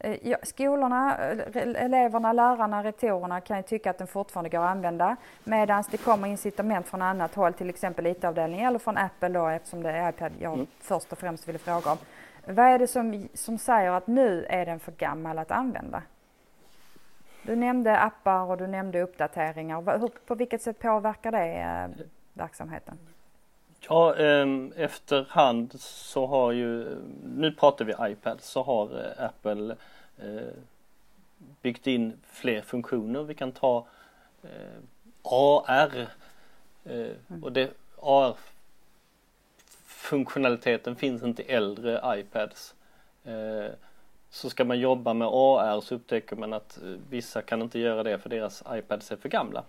Eh, 0.00 0.36
skolorna, 0.42 1.16
eleverna, 1.54 2.32
lärarna, 2.32 2.84
rektorerna 2.84 3.40
kan 3.40 3.56
ju 3.56 3.62
tycka 3.62 3.90
att 3.90 3.98
den 3.98 4.06
fortfarande 4.06 4.50
går 4.50 4.58
att 4.58 4.70
använda 4.70 5.16
medan 5.44 5.84
det 5.90 5.96
kommer 5.96 6.28
incitament 6.28 6.86
från 6.86 7.02
annat 7.02 7.34
håll, 7.34 7.52
till 7.52 7.68
exempel 7.68 8.06
IT-avdelningen 8.06 8.68
eller 8.68 8.78
från 8.78 8.96
Apple 8.96 9.28
då 9.28 9.48
eftersom 9.48 9.82
det 9.82 9.90
är 9.90 10.08
iPad 10.08 10.32
jag 10.38 10.54
mm. 10.54 10.66
först 10.80 11.12
och 11.12 11.18
främst 11.18 11.48
ville 11.48 11.58
fråga 11.58 11.92
om. 11.92 11.98
Vad 12.50 12.66
är 12.66 12.78
det 12.78 12.86
som, 12.86 13.28
som 13.34 13.58
säger 13.58 13.90
att 13.90 14.06
nu 14.06 14.46
är 14.48 14.66
den 14.66 14.80
för 14.80 14.92
gammal 14.92 15.38
att 15.38 15.50
använda? 15.50 16.02
Du 17.42 17.56
nämnde 17.56 17.98
appar 17.98 18.42
och 18.42 18.56
du 18.56 18.66
nämnde 18.66 19.02
uppdateringar. 19.02 19.98
Hur, 19.98 20.10
på 20.26 20.34
vilket 20.34 20.62
sätt 20.62 20.78
påverkar 20.78 21.32
det 21.32 21.54
eh, 21.54 22.06
verksamheten? 22.32 22.98
Ja, 23.80 24.16
eh, 24.16 24.46
efterhand 24.76 25.80
så 25.80 26.26
har 26.26 26.52
ju, 26.52 26.96
nu 27.24 27.52
pratar 27.52 27.84
vi 27.84 27.94
iPad, 28.12 28.40
så 28.40 28.62
har 28.62 29.04
eh, 29.04 29.24
Apple 29.24 29.76
eh, 30.18 30.52
byggt 31.62 31.86
in 31.86 32.20
fler 32.22 32.62
funktioner. 32.62 33.22
Vi 33.22 33.34
kan 33.34 33.52
ta 33.52 33.86
AR 35.22 36.08
mm. 36.84 37.44
och 37.44 37.52
det 37.52 37.70
AR 38.02 38.36
funktionaliteten 40.08 40.96
finns 40.96 41.22
inte 41.22 41.42
i 41.42 41.52
äldre 41.52 42.00
iPads. 42.06 42.74
Eh, 43.24 43.72
så 44.30 44.50
ska 44.50 44.64
man 44.64 44.80
jobba 44.80 45.14
med 45.14 45.28
AR 45.28 45.80
så 45.80 45.94
upptäcker 45.94 46.36
man 46.36 46.52
att 46.52 46.82
eh, 46.82 46.88
vissa 47.10 47.42
kan 47.42 47.62
inte 47.62 47.78
göra 47.78 48.02
det 48.02 48.18
för 48.18 48.28
deras 48.30 48.62
iPads 48.70 49.12
är 49.12 49.16
för 49.16 49.28
gamla. 49.28 49.64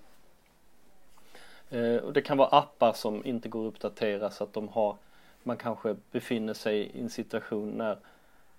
Eh, 1.69 1.95
och 1.95 2.13
det 2.13 2.21
kan 2.21 2.38
vara 2.38 2.49
appar 2.49 2.93
som 2.93 3.25
inte 3.25 3.49
går 3.49 3.67
att 3.67 3.73
uppdatera 3.73 4.30
så 4.30 4.43
att 4.43 4.54
de 4.54 4.67
har, 4.67 4.95
man 5.43 5.58
kanske 5.58 5.95
befinner 6.12 6.54
sig 6.54 6.80
i 6.80 7.02
en 7.02 7.10
situation 7.10 7.69
när, 7.69 7.97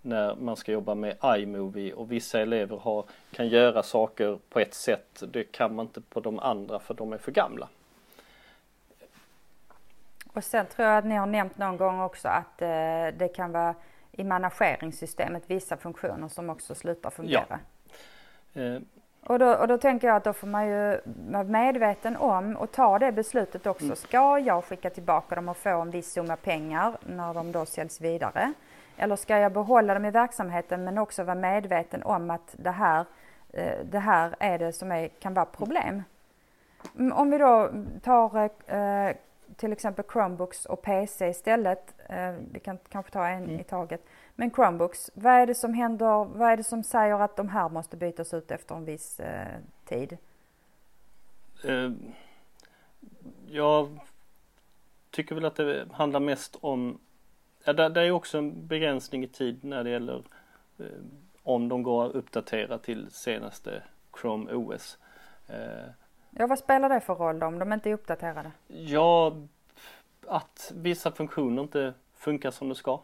när 0.03 0.35
man 0.35 0.57
ska 0.57 0.73
jobba 0.73 0.95
med 0.95 1.17
iMovie 1.25 1.93
och 1.93 2.13
vissa 2.13 2.41
elever 2.41 2.77
har, 2.77 3.05
kan 3.31 3.49
göra 3.49 3.83
saker 3.83 4.39
på 4.51 4.61
ett 4.61 4.75
sätt, 4.75 5.23
det 5.29 5.45
kan 5.45 5.75
man 5.75 5.87
inte 5.87 6.01
på 6.01 6.21
de 6.21 6.39
andra 6.39 6.79
för 6.79 6.95
de 6.95 7.13
är 7.13 7.19
för 7.19 7.33
gamla. 7.33 7.69
Och 10.33 10.45
sen 10.45 10.67
tror 10.67 10.89
jag 10.89 10.99
att 10.99 11.05
ni 11.05 11.15
har 11.15 11.27
nämnt 11.27 11.59
någon 11.59 11.77
gång 11.77 12.01
också 12.01 12.29
att 12.29 12.63
eh, 12.63 12.69
det 13.19 13.35
kan 13.35 13.53
vara 13.53 13.75
i 14.13 14.25
manageringssystemet 14.25 15.43
vissa 15.47 15.77
funktioner 15.77 16.29
som 16.29 16.51
också 16.51 16.75
slutar 16.75 17.11
fungera. 17.11 17.59
Ja. 18.53 18.63
Eh. 18.63 18.81
Och, 19.21 19.39
då, 19.39 19.55
och 19.55 19.69
då 19.69 19.79
tänker 19.79 20.09
jag 20.09 20.17
att 20.17 20.25
då 20.25 20.33
får 20.33 20.47
man 20.47 20.69
ju 20.69 21.01
vara 21.31 21.45
medveten 21.45 22.17
om 22.17 22.57
och 22.57 22.73
ta 22.73 22.99
det 22.99 23.13
beslutet 23.13 23.67
också. 23.67 23.85
Mm. 23.85 23.97
Ska 23.97 24.39
jag 24.39 24.65
skicka 24.65 24.91
tillbaka 24.91 25.35
dem 25.35 25.49
och 25.49 25.57
få 25.57 25.81
en 25.81 25.91
viss 25.91 26.13
summa 26.13 26.37
pengar 26.37 26.99
när 27.07 27.35
de 27.35 27.53
då 27.53 27.67
säljs 27.67 28.01
vidare? 28.01 28.53
Eller 28.97 29.17
ska 29.17 29.39
jag 29.39 29.53
behålla 29.53 29.95
dem 29.95 30.05
i 30.05 30.11
verksamheten 30.11 30.85
men 30.85 30.99
också 30.99 31.25
vara 31.25 31.35
medveten 31.35 32.03
om 32.03 32.31
att 32.31 32.55
det 32.59 32.71
här, 32.71 33.05
eh, 33.53 33.79
det 33.85 33.99
här 33.99 34.35
är 34.39 34.59
det 34.59 34.73
som 34.73 34.93
är, 34.93 35.09
kan 35.09 35.35
vara 35.35 35.47
problem? 35.47 36.03
Mm, 36.99 37.13
om 37.13 37.31
vi 37.31 37.39
då 37.39 37.71
tar 38.03 38.51
eh, 38.67 39.17
till 39.61 39.73
exempel 39.73 40.05
Chromebooks 40.13 40.67
och 40.67 40.83
PC 40.83 41.29
istället. 41.29 41.95
Eh, 42.09 42.35
vi 42.53 42.61
kan 42.61 42.79
kanske 42.89 43.13
ta 43.13 43.29
en 43.29 43.45
mm. 43.45 43.61
i 43.61 43.65
taget. 43.65 44.05
Men 44.35 44.51
Chromebooks, 44.51 45.11
vad 45.15 45.33
är 45.33 45.47
det 45.47 45.55
som 45.55 45.75
händer? 45.75 46.25
Vad 46.25 46.51
är 46.51 46.57
det 46.57 46.65
som 46.65 46.83
säger 46.83 47.21
att 47.21 47.37
de 47.37 47.49
här 47.49 47.69
måste 47.69 47.97
bytas 47.97 48.35
ut 48.35 48.51
efter 48.51 48.75
en 48.75 48.85
viss 48.85 49.21
eh, 49.21 49.59
tid? 49.85 50.17
Uh, 51.65 51.93
jag 53.47 54.01
tycker 55.11 55.35
väl 55.35 55.45
att 55.45 55.57
det 55.57 55.89
handlar 55.93 56.21
mest 56.21 56.57
om 56.61 57.01
ja, 57.65 57.73
det, 57.73 57.89
det 57.89 58.03
är 58.03 58.11
också 58.11 58.39
en 58.39 58.67
begränsning 58.67 59.25
i 59.25 59.29
tid 59.29 59.65
när 59.65 59.85
det 59.85 59.91
gäller 59.91 60.23
eh, 60.79 60.85
om 61.43 61.69
de 61.69 61.83
går 61.83 62.07
att 62.07 62.15
uppdatera 62.15 62.79
till 62.79 63.11
senaste 63.11 63.83
Chrome 64.21 64.53
OS. 64.53 64.99
Ja, 66.31 66.47
vad 66.47 66.59
spelar 66.59 66.89
det 66.89 67.01
för 67.01 67.15
roll 67.15 67.39
då 67.39 67.47
om 67.47 67.59
de 67.59 67.73
inte 67.73 67.91
är 67.91 67.95
uppdaterade? 67.95 68.51
Ja, 68.67 69.37
att 70.27 70.73
vissa 70.75 71.13
funktioner 71.13 71.63
inte 71.63 71.95
funkar 72.15 72.51
som 72.51 72.69
det 72.69 72.75
ska. 72.75 73.01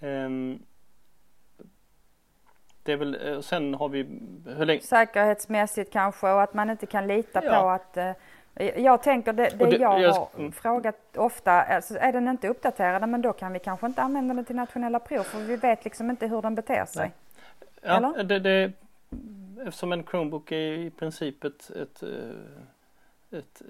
Um, 0.00 0.62
det 2.82 2.92
är 2.92 2.96
väl, 2.96 3.28
eh, 3.28 3.40
sen 3.40 3.74
har 3.74 3.88
vi 3.88 4.02
hur 4.46 4.64
länge... 4.64 4.80
Säkerhetsmässigt 4.80 5.92
kanske 5.92 6.30
och 6.30 6.42
att 6.42 6.54
man 6.54 6.70
inte 6.70 6.86
kan 6.86 7.06
lita 7.06 7.44
ja. 7.44 7.60
på 7.60 7.68
att 7.68 7.96
eh, 7.96 8.12
jag 8.76 9.02
tänker 9.02 9.32
det, 9.32 9.58
det, 9.58 9.64
det 9.64 9.76
jag, 9.76 10.00
jag 10.00 10.12
har 10.12 10.28
mm. 10.38 10.52
frågat 10.52 11.16
ofta, 11.16 11.62
alltså 11.62 11.98
är 11.98 12.12
den 12.12 12.28
inte 12.28 12.48
uppdaterad 12.48 13.08
men 13.08 13.22
då 13.22 13.32
kan 13.32 13.52
vi 13.52 13.58
kanske 13.58 13.86
inte 13.86 14.02
använda 14.02 14.34
den 14.34 14.44
till 14.44 14.56
nationella 14.56 14.98
prov 14.98 15.22
för 15.22 15.38
vi 15.38 15.56
vet 15.56 15.84
liksom 15.84 16.10
inte 16.10 16.26
hur 16.26 16.42
den 16.42 16.54
beter 16.54 16.84
sig. 16.84 17.12
Ja, 17.82 17.96
Eller? 17.96 18.24
Det, 18.24 18.38
det, 18.38 18.72
eftersom 19.66 19.92
en 19.92 20.04
Chromebook 20.04 20.52
är 20.52 20.72
i 20.72 20.90
princip 20.90 21.44
ett, 21.44 21.70
ett, 21.70 22.02
eh, 22.02 23.38
ett, 23.38 23.62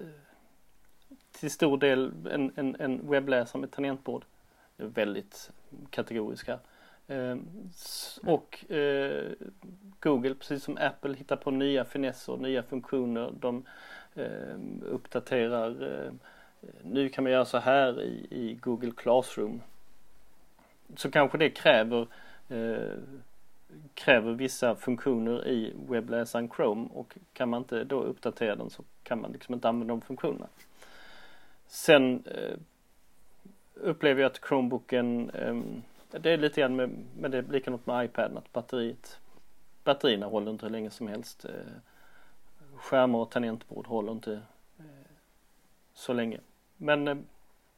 till 1.31 1.51
stor 1.51 1.77
del 1.77 2.11
en, 2.31 2.51
en, 2.55 2.75
en 2.79 3.09
webbläsare 3.09 3.61
med 3.61 3.71
tangentbord. 3.71 4.25
Väldigt 4.77 5.51
kategoriska. 5.89 6.59
Eh, 7.07 7.37
och 8.25 8.71
eh, 8.71 9.31
Google, 9.99 10.35
precis 10.35 10.63
som 10.63 10.77
Apple, 10.77 11.15
hittar 11.15 11.35
på 11.35 11.51
nya 11.51 11.85
finesser, 11.85 12.37
nya 12.37 12.63
funktioner. 12.63 13.33
De 13.39 13.65
eh, 14.15 14.55
uppdaterar, 14.85 16.03
eh, 16.05 16.11
nu 16.83 17.09
kan 17.09 17.23
man 17.23 17.33
göra 17.33 17.45
så 17.45 17.57
här 17.57 18.01
i, 18.01 18.27
i 18.29 18.57
Google 18.61 18.91
Classroom. 18.91 19.61
Så 20.95 21.11
kanske 21.11 21.37
det 21.37 21.49
kräver 21.49 22.07
eh, 22.49 22.97
kräver 23.93 24.33
vissa 24.33 24.75
funktioner 24.75 25.47
i 25.47 25.73
webbläsaren 25.89 26.49
Chrome 26.55 26.89
och 26.93 27.17
kan 27.33 27.49
man 27.49 27.61
inte 27.61 27.83
då 27.83 28.03
uppdatera 28.03 28.55
den 28.55 28.69
så 28.69 28.83
kan 29.03 29.21
man 29.21 29.31
liksom 29.31 29.53
inte 29.53 29.69
använda 29.69 29.93
de 29.93 30.01
funktionerna. 30.01 30.47
Sen 31.67 32.23
eh, 32.25 32.57
upplever 33.73 34.21
jag 34.21 34.31
att 34.31 34.41
Chromebooken 34.47 35.29
eh, 35.29 35.61
det 36.19 36.31
är 36.31 36.37
lite 36.37 36.61
grann 36.61 36.75
med, 36.75 36.89
med 37.17 37.31
det 37.31 37.37
är 37.37 37.41
likadant 37.41 37.87
med 37.87 38.05
iPaden 38.05 38.37
att 38.37 38.53
batteriet 38.53 39.19
batterierna 39.83 40.25
håller 40.25 40.51
inte 40.51 40.65
hur 40.65 40.71
länge 40.71 40.89
som 40.89 41.07
helst. 41.07 41.45
Eh, 41.45 41.51
skärmar 42.75 43.19
och 43.19 43.31
tangentbord 43.31 43.87
håller 43.87 44.11
inte 44.11 44.33
eh, 44.79 44.85
så 45.93 46.13
länge. 46.13 46.39
Men 46.77 47.07
eh, 47.07 47.17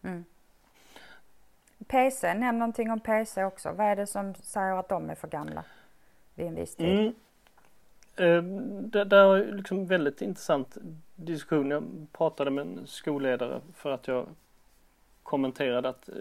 mm. 0.02 0.26
PC, 1.88 2.34
nämn 2.34 2.60
någonting 2.60 2.92
om 2.92 3.00
PC 3.00 3.44
också. 3.44 3.72
Vad 3.72 3.88
är 3.88 3.96
det 3.96 4.08
som 4.08 4.36
säger 4.36 4.80
att 4.80 4.90
de 4.90 5.10
är 5.10 5.16
för 5.16 5.28
gamla 5.28 5.64
vid 6.36 6.48
en 6.48 6.56
viss 6.56 6.76
tid? 6.76 7.00
Mm. 7.00 7.14
Ehm, 8.16 8.90
det, 8.90 9.04
det 9.04 9.18
är 9.18 9.54
liksom 9.54 9.86
väldigt 9.86 10.22
intressant 10.22 10.78
diskussion. 11.16 11.72
Jag 11.72 12.08
pratade 12.12 12.52
med 12.52 12.62
en 12.62 12.88
skolledare 12.88 13.62
för 13.74 13.92
att 13.92 14.08
jag 14.08 14.28
kommenterade 15.24 15.90
att 15.90 16.10
eh, 16.10 16.16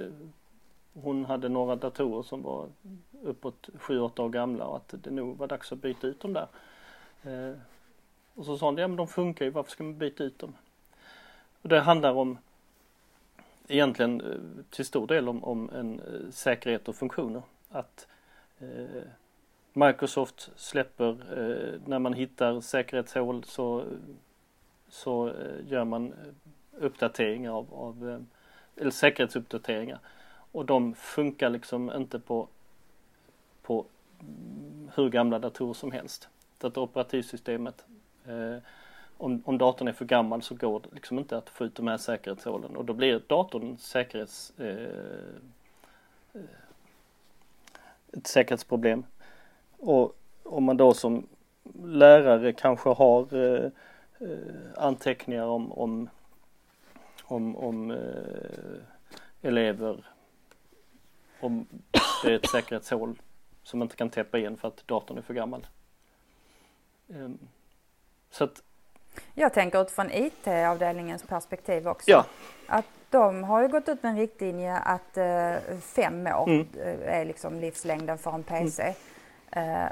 hon 0.93 1.25
hade 1.25 1.49
några 1.49 1.77
datorer 1.77 2.23
som 2.23 2.43
var 2.43 2.69
uppåt 3.23 3.69
7-8 3.75 4.21
år 4.21 4.29
gamla 4.29 4.65
och 4.65 4.77
att 4.77 4.95
det 5.03 5.11
nog 5.11 5.37
var 5.37 5.47
dags 5.47 5.73
att 5.73 5.79
byta 5.79 6.07
ut 6.07 6.21
dem 6.21 6.33
där. 6.33 6.47
Eh, 7.23 7.57
och 8.35 8.45
så 8.45 8.59
sa 8.59 8.67
hon, 8.67 8.77
ja 8.77 8.89
men 8.89 8.97
de 8.97 9.09
funkar 9.09 9.45
ju, 9.45 9.51
varför 9.51 9.71
ska 9.71 9.85
man 9.85 9.99
byta 9.99 10.25
ut 10.25 10.39
dem? 10.39 10.55
Och 11.63 11.69
det 11.69 11.81
handlar 11.81 12.13
om 12.13 12.39
egentligen 13.69 14.21
eh, 14.21 14.65
till 14.71 14.85
stor 14.85 15.07
del 15.07 15.29
om, 15.29 15.45
om 15.45 15.71
en 15.71 16.01
säkerhet 16.33 16.89
och 16.89 16.97
funktioner. 16.97 17.43
Att 17.71 18.07
eh, 18.59 19.03
Microsoft 19.73 20.51
släpper, 20.57 21.11
eh, 21.11 21.81
när 21.87 21.99
man 21.99 22.13
hittar 22.13 22.61
säkerhetshål 22.61 23.45
så, 23.45 23.85
så 24.89 25.29
eh, 25.29 25.67
gör 25.67 25.85
man 25.85 26.13
eh, 26.13 26.85
uppdateringar 26.85 27.53
av, 27.53 27.75
av 27.75 28.11
eh, 28.11 28.21
eller 28.77 28.91
säkerhetsuppdateringar. 28.91 29.99
Och 30.53 30.67
de 30.67 30.95
funkar 30.95 31.51
liksom 31.51 31.93
inte 31.93 32.19
på, 32.19 32.49
på 33.63 33.85
mm, 34.21 34.91
hur 34.95 35.11
gamla 35.11 35.39
datorer 35.39 35.75
som 35.75 35.93
helst. 35.93 36.29
Så 36.61 36.67
att 36.67 36.77
operativsystemet, 36.77 37.85
eh, 38.27 38.57
om, 39.17 39.43
om 39.45 39.59
datorn 39.59 39.89
är 39.89 39.93
för 39.93 40.05
gammal 40.05 40.43
så 40.43 40.55
går 40.55 40.81
det 40.81 40.89
liksom 40.93 41.19
inte 41.19 41.37
att 41.37 41.49
få 41.49 41.65
ut 41.65 41.75
de 41.75 41.89
här 41.89 41.97
säkerhetshålen 41.97 42.77
och 42.77 42.85
då 42.85 42.93
blir 42.93 43.23
datorn 43.27 43.77
säkerhets, 43.79 44.53
eh, 44.59 44.87
eh 46.35 46.41
ett 48.13 48.27
säkerhetsproblem. 48.27 49.05
Och 49.83 50.17
om 50.43 50.65
man 50.65 50.77
då 50.77 50.95
som 50.95 51.27
lärare 51.85 52.53
kanske 52.53 52.89
har 52.89 53.35
eh, 53.35 53.71
eh 54.21 54.29
anteckningar 54.77 55.47
om, 55.47 55.73
om, 55.73 56.09
om, 57.25 57.57
om 57.57 57.91
eh, 57.91 59.49
elever 59.49 60.05
om 61.41 61.67
det 62.23 62.31
är 62.31 62.37
ett 62.37 62.51
säkerhetshål 62.51 63.21
som 63.63 63.79
man 63.79 63.87
inte 63.87 63.97
kan 63.97 64.11
täppa 64.11 64.39
igen 64.39 64.57
för 64.57 64.69
att 64.69 64.87
datorn 64.87 65.19
är 65.19 65.23
för 65.23 65.35
gammal. 65.35 65.67
Ehm, 67.09 67.39
så 68.31 68.45
att 68.45 68.63
jag 69.35 69.53
tänker 69.53 69.83
utifrån 69.83 70.11
IT-avdelningens 70.11 71.23
perspektiv 71.23 71.89
också. 71.89 72.11
Ja. 72.11 72.27
Att 72.67 72.87
de 73.11 73.45
har 73.45 73.63
ju 73.63 73.69
gått 73.69 73.89
ut 73.89 74.03
med 74.03 74.11
en 74.11 74.19
riktlinje 74.19 74.77
att 74.77 75.17
eh, 75.17 75.79
fem 75.81 76.27
år 76.27 76.49
mm. 76.49 76.67
Eh, 76.81 77.19
är 77.21 77.25
liksom 77.25 77.61
livslängden 77.61 78.19
för 78.19 78.33
en 78.33 78.43
PC. 78.43 78.83
Mm. 78.83 78.95
Eh, 79.53 79.89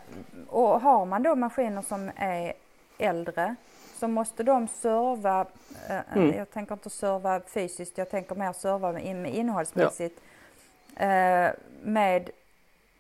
och 0.49 0.81
har 0.81 1.07
man 1.07 1.23
då 1.23 1.35
maskiner 1.35 1.83
som 1.83 2.11
är 2.17 2.53
äldre 2.99 3.55
så 3.99 4.09
måste 4.09 4.43
de 4.43 4.69
serva, 4.69 5.47
eh, 5.89 6.17
mm. 6.17 6.37
jag 6.37 6.51
tänker 6.51 6.73
inte 6.73 6.91
serva 6.91 7.41
fysiskt, 7.41 7.99
jag 7.99 8.11
tänker 8.11 8.35
mer 8.35 8.53
serva 8.53 9.01
innehållsmässigt. 9.01 10.21
Ja 10.21 11.07
eh, 11.07 11.53
med 11.83 12.31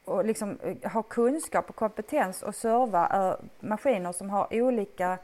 att 0.04 0.26
liksom 0.26 0.58
ha 0.92 1.02
kunskap 1.02 1.68
och 1.68 1.76
kompetens 1.76 2.42
och 2.42 2.54
serva 2.54 3.36
maskiner 3.60 4.12
som 4.12 4.30
har 4.30 4.46
olika 4.50 5.18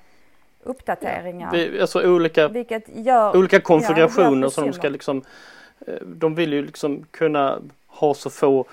uppdateringar. 0.62 1.57
Ja, 1.57 1.81
alltså 1.81 2.09
olika, 2.09 2.51
gör, 2.87 3.37
olika 3.37 3.61
konfigurationer 3.61 4.49
som 4.49 4.66
de 4.66 4.72
ska 4.72 4.88
liksom 4.88 5.22
De 6.07 6.35
vill 6.35 6.53
ju 6.53 6.66
liksom 6.66 7.07
kunna 7.11 7.59
ha 7.87 8.14
så 8.14 8.31
få 8.31 8.66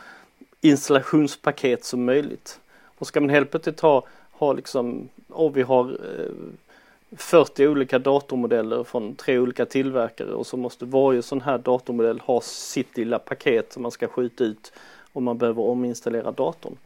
installationspaket 0.64 1.84
som 1.84 2.06
möjligt. 2.06 2.60
Och 2.98 3.08
ska 3.08 3.22
man 3.22 3.30
helt 3.30 3.52
plötsligt 3.52 3.80
ha, 3.80 4.06
ha 4.32 4.54
liksom, 4.54 5.10
och 5.30 5.58
vi 5.58 5.62
har 5.62 5.90
eh, 5.90 7.18
40 7.18 7.68
olika 7.68 8.00
datormodeller 8.00 8.84
från 8.84 9.16
tre 9.16 9.40
olika 9.40 9.66
tillverkare 9.66 10.34
och 10.34 10.48
så 10.48 10.58
måste 10.58 10.86
varje 10.86 11.22
sån 11.22 11.42
här 11.42 11.58
datormodell 11.58 12.20
ha 12.20 12.42
sitt 12.42 12.98
lilla 12.98 13.20
paket 13.20 13.74
som 13.74 13.82
man 13.82 13.92
ska 13.92 14.08
skjuta 14.08 14.44
ut 14.44 14.74
om 15.14 15.24
man 15.24 15.38
behöver 15.38 15.64
ominstallera 15.64 16.32
datorn. 16.32 16.78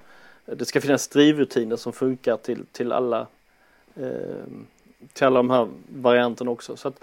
Det 0.45 0.65
ska 0.65 0.81
finnas 0.81 1.07
drivrutiner 1.07 1.75
som 1.75 1.93
funkar 1.93 2.37
till, 2.37 2.65
till 2.71 2.91
alla 2.91 3.27
eh, 3.95 4.45
till 5.13 5.27
alla 5.27 5.39
de 5.39 5.49
här 5.49 5.67
varianterna 5.87 6.51
också. 6.51 6.77
Så 6.77 6.87
att, 6.87 6.99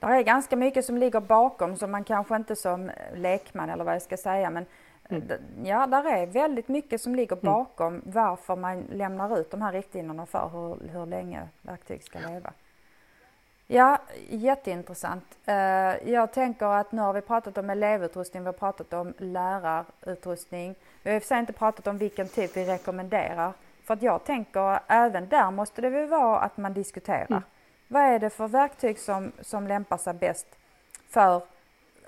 det 0.00 0.06
är 0.06 0.22
ganska 0.22 0.56
mycket 0.56 0.84
som 0.84 0.96
ligger 0.96 1.20
bakom 1.20 1.76
som 1.76 1.90
man 1.90 2.04
kanske 2.04 2.36
inte 2.36 2.56
som 2.56 2.90
lekman 3.14 3.70
eller 3.70 3.84
vad 3.84 3.94
jag 3.94 4.02
ska 4.02 4.16
säga 4.16 4.50
men 4.50 4.66
Mm. 5.08 5.28
Ja, 5.64 5.86
där 5.86 6.04
är 6.04 6.26
väldigt 6.26 6.68
mycket 6.68 7.00
som 7.00 7.14
ligger 7.14 7.36
mm. 7.36 7.44
bakom 7.44 7.86
mm. 7.86 8.02
varför 8.04 8.56
man 8.56 8.80
lämnar 8.80 9.38
ut 9.38 9.50
de 9.50 9.62
här 9.62 9.72
riktlinjerna 9.72 10.26
för 10.26 10.48
hur, 10.52 10.88
hur 10.88 11.06
länge 11.06 11.48
verktyg 11.62 12.04
ska 12.04 12.18
leva. 12.18 12.52
Ja, 13.66 13.98
jätteintressant. 14.28 15.38
Eh, 15.44 15.54
jag 16.10 16.32
tänker 16.32 16.66
att 16.66 16.92
nu 16.92 17.02
har 17.02 17.12
vi 17.12 17.20
pratat 17.20 17.58
om 17.58 17.70
elevutrustning, 17.70 18.42
vi 18.42 18.46
har 18.46 18.52
pratat 18.52 18.92
om 18.92 19.14
lärarutrustning. 19.18 20.74
Vi 21.02 21.10
har 21.10 21.16
i 21.16 21.18
och 21.18 21.22
för 21.22 21.28
sig 21.28 21.38
inte 21.38 21.52
pratat 21.52 21.86
om 21.86 21.98
vilken 21.98 22.28
typ 22.28 22.56
vi 22.56 22.64
rekommenderar. 22.64 23.52
För 23.84 23.94
att 23.94 24.02
jag 24.02 24.24
tänker 24.24 24.80
även 24.86 25.28
där 25.28 25.50
måste 25.50 25.80
det 25.80 25.90
väl 25.90 26.08
vara 26.08 26.38
att 26.38 26.56
man 26.56 26.72
diskuterar. 26.72 27.26
Mm. 27.30 27.42
Vad 27.88 28.02
är 28.02 28.18
det 28.18 28.30
för 28.30 28.48
verktyg 28.48 28.98
som, 28.98 29.32
som 29.40 29.66
lämpar 29.66 29.96
sig 29.96 30.14
bäst 30.14 30.46
för 31.08 31.42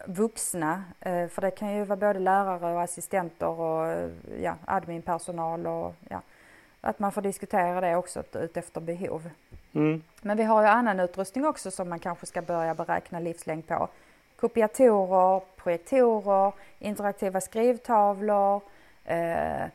vuxna, 0.07 0.85
eh, 1.01 1.29
för 1.29 1.43
det 1.43 1.51
kan 1.51 1.77
ju 1.77 1.85
vara 1.85 1.97
både 1.97 2.19
lärare 2.19 2.75
och 2.75 2.83
assistenter 2.83 3.49
och 3.49 3.87
eh, 3.87 4.11
ja, 4.43 4.55
adminpersonal 4.65 5.67
och 5.67 5.95
ja, 6.09 6.21
att 6.81 6.99
man 6.99 7.13
får 7.13 7.23
diskutera 7.23 7.81
det 7.81 7.97
också 7.97 8.23
utefter 8.33 8.81
behov. 8.81 9.31
Mm. 9.73 10.03
Men 10.23 10.37
vi 10.37 10.43
har 10.43 10.63
ju 10.63 10.69
annan 10.69 11.01
utrustning 11.01 11.47
också 11.47 11.71
som 11.71 11.89
man 11.89 11.99
kanske 11.99 12.27
ska 12.27 12.43
börja 12.43 12.75
beräkna 12.75 13.21
livslängd 13.21 13.67
på. 13.67 13.89
Kopiatorer, 14.41 15.43
projektorer, 15.57 16.53
interaktiva 16.79 17.41
skrivtavlor, 17.41 18.61
eh, 19.05 19.67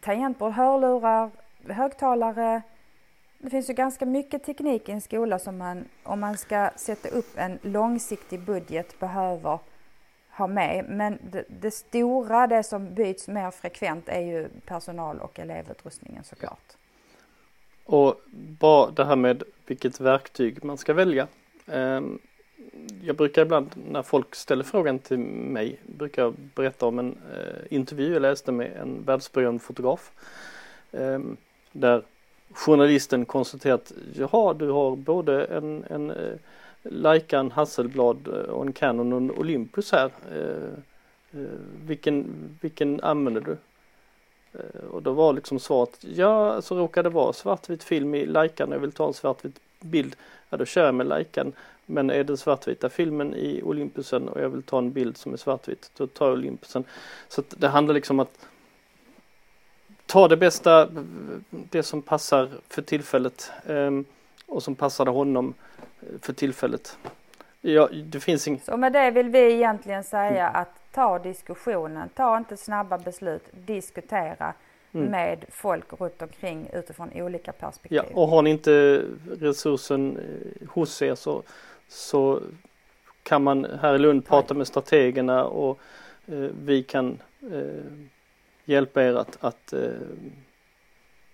tangentbord, 0.00 0.52
hörlurar, 0.52 1.30
högtalare, 1.68 2.62
det 3.42 3.50
finns 3.50 3.70
ju 3.70 3.74
ganska 3.74 4.06
mycket 4.06 4.44
teknik 4.44 4.88
i 4.88 4.92
en 4.92 5.00
skola 5.00 5.38
som 5.38 5.58
man, 5.58 5.84
om 6.02 6.20
man 6.20 6.38
ska 6.38 6.70
sätta 6.76 7.08
upp 7.08 7.30
en 7.34 7.58
långsiktig 7.62 8.40
budget, 8.40 8.98
behöver 9.00 9.58
ha 10.30 10.46
med. 10.46 10.84
Men 10.88 11.18
det, 11.32 11.44
det, 11.48 11.70
stora, 11.70 12.46
det 12.46 12.62
som 12.62 12.94
byts 12.94 13.28
mer 13.28 13.50
frekvent 13.50 14.08
är 14.08 14.20
ju 14.20 14.48
personal 14.66 15.18
och 15.18 15.38
elevutrustningen 15.38 16.24
såklart. 16.24 16.76
Och 17.84 18.20
bara 18.58 18.90
det 18.90 19.04
här 19.04 19.16
med 19.16 19.42
vilket 19.66 20.00
verktyg 20.00 20.64
man 20.64 20.78
ska 20.78 20.94
välja. 20.94 21.26
Ehm, 21.66 22.18
jag 23.02 23.16
brukar 23.16 23.42
ibland 23.42 23.70
när 23.90 24.02
folk 24.02 24.34
ställer 24.34 24.64
frågan 24.64 24.98
till 24.98 25.18
mig 25.18 25.80
brukar 25.86 26.22
jag 26.22 26.34
berätta 26.54 26.86
om 26.86 26.98
en 26.98 27.16
eh, 27.34 27.76
intervju 27.76 28.12
jag 28.12 28.22
läste 28.22 28.52
med 28.52 28.72
en 28.76 29.02
världsberömd 29.02 29.62
fotograf. 29.62 30.12
Ehm, 30.92 31.36
där 31.72 32.02
journalisten 32.54 33.24
konstaterat 33.24 33.80
att 33.80 34.16
jaha 34.16 34.54
du 34.54 34.70
har 34.70 34.96
både 34.96 35.44
en, 35.44 35.84
en 35.90 36.10
eh, 36.10 36.34
Leica, 36.82 37.38
en 37.38 37.50
Hasselblad 37.50 38.28
eh, 38.28 38.34
och 38.34 38.66
en 38.66 38.72
Canon 38.72 39.12
och 39.12 39.18
en 39.18 39.30
Olympus 39.30 39.92
här. 39.92 40.10
Eh, 40.34 40.78
vilken, 41.86 42.26
vilken 42.60 43.00
använder 43.00 43.40
du? 43.40 43.56
Och 44.90 45.02
då 45.02 45.12
var 45.12 45.32
liksom 45.32 45.58
svaret, 45.58 45.98
ja 46.00 46.62
så 46.62 46.76
råkar 46.76 47.02
det 47.02 47.08
vara 47.08 47.32
svartvit 47.32 47.84
film 47.84 48.14
i 48.14 48.26
Leica 48.26 48.66
när 48.66 48.76
jag 48.76 48.80
vill 48.80 48.92
ta 48.92 49.06
en 49.06 49.14
svartvit 49.14 49.60
bild. 49.80 50.16
Ja 50.50 50.56
då 50.56 50.64
kör 50.64 50.84
jag 50.84 50.94
med 50.94 51.06
Leican. 51.06 51.52
Men 51.86 52.10
är 52.10 52.24
det 52.24 52.36
svartvita 52.36 52.88
filmen 52.88 53.34
i 53.34 53.62
Olympusen 53.62 54.28
och 54.28 54.40
jag 54.40 54.48
vill 54.48 54.62
ta 54.62 54.78
en 54.78 54.92
bild 54.92 55.16
som 55.16 55.32
är 55.32 55.36
svartvit, 55.36 55.90
då 55.96 56.06
tar 56.06 56.26
jag 56.26 56.32
Olympusen. 56.32 56.84
Så 57.28 57.42
det 57.48 57.68
handlar 57.68 57.94
liksom 57.94 58.20
om 58.20 58.26
att 58.26 58.46
ta 60.12 60.28
det 60.28 60.36
bästa, 60.36 60.88
det 61.50 61.82
som 61.82 62.02
passar 62.02 62.48
för 62.68 62.82
tillfället 62.82 63.50
ehm, 63.66 64.04
och 64.46 64.62
som 64.62 64.74
passade 64.74 65.10
honom 65.10 65.54
för 66.20 66.32
tillfället. 66.32 66.98
Ja, 67.60 67.88
det 68.04 68.20
finns 68.20 68.48
inget. 68.48 68.64
Så 68.64 68.76
med 68.76 68.92
det 68.92 69.10
vill 69.10 69.28
vi 69.28 69.52
egentligen 69.52 70.04
säga 70.04 70.48
att 70.48 70.68
ta 70.94 71.18
diskussionen, 71.18 72.08
ta 72.08 72.36
inte 72.36 72.56
snabba 72.56 72.98
beslut, 72.98 73.42
diskutera 73.52 74.54
mm. 74.92 75.06
med 75.06 75.44
folk 75.48 76.00
runt 76.00 76.22
omkring 76.22 76.70
utifrån 76.72 77.10
olika 77.14 77.52
perspektiv. 77.52 77.96
Ja, 77.96 78.04
och 78.14 78.28
har 78.28 78.42
ni 78.42 78.50
inte 78.50 79.04
resursen 79.40 80.16
eh, 80.16 80.68
hos 80.68 81.02
er 81.02 81.14
så 81.14 81.42
så 81.88 82.40
kan 83.22 83.42
man 83.42 83.66
här 83.80 83.94
i 83.94 83.98
Lund 83.98 84.26
prata 84.26 84.54
med 84.54 84.66
strategerna 84.66 85.44
och 85.44 85.78
eh, 86.26 86.48
vi 86.64 86.82
kan 86.82 87.18
eh, 87.52 87.84
hjälpa 88.64 89.02
er 89.02 89.14
att, 89.14 89.38
att 89.40 89.72
eh, 89.72 89.80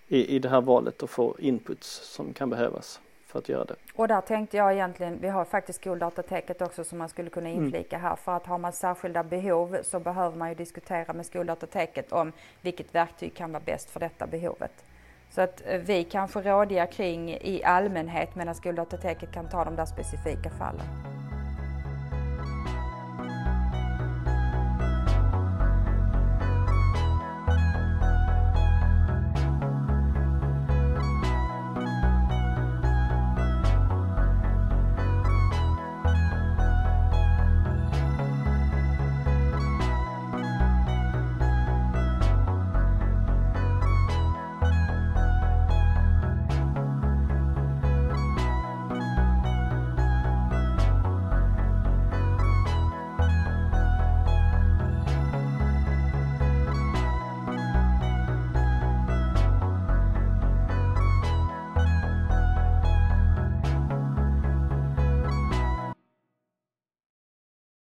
i, 0.07 0.35
i 0.35 0.39
det 0.39 0.49
här 0.49 0.61
valet 0.61 1.03
och 1.03 1.09
få 1.09 1.35
inputs 1.39 1.87
som 1.87 2.33
kan 2.33 2.49
behövas 2.49 2.99
för 3.25 3.39
att 3.39 3.49
göra 3.49 3.65
det. 3.65 3.75
Och 3.93 4.07
där 4.07 4.21
tänkte 4.21 4.57
jag 4.57 4.73
egentligen, 4.73 5.17
vi 5.21 5.27
har 5.27 5.45
faktiskt 5.45 5.81
skoldatateket 5.81 6.61
också 6.61 6.83
som 6.83 6.97
man 6.97 7.09
skulle 7.09 7.29
kunna 7.29 7.49
mm. 7.49 7.63
inflika 7.63 7.95
mm. 7.95 8.09
här 8.09 8.15
för 8.15 8.35
att 8.35 8.45
har 8.45 8.57
man 8.57 8.73
särskilda 8.73 9.23
behov 9.23 9.77
så 9.83 9.99
behöver 9.99 10.37
man 10.37 10.49
ju 10.49 10.55
diskutera 10.55 11.13
med 11.13 11.25
skoldatateket 11.25 12.11
om 12.11 12.31
vilket 12.61 12.95
verktyg 12.95 13.33
kan 13.35 13.51
vara 13.51 13.63
bäst 13.65 13.89
för 13.89 13.99
detta 13.99 14.27
behovet. 14.27 14.85
Så 15.29 15.41
att 15.41 15.61
eh, 15.65 15.79
vi 15.79 16.03
kanske 16.03 16.41
rådiga 16.41 16.85
kring 16.85 17.29
i 17.31 17.63
allmänhet 17.63 18.35
medan 18.35 18.55
Skoldatateket 18.55 19.31
kan 19.31 19.49
ta 19.49 19.65
de 19.65 19.75
där 19.75 19.85
specifika 19.85 20.49
fallen. 20.49 21.08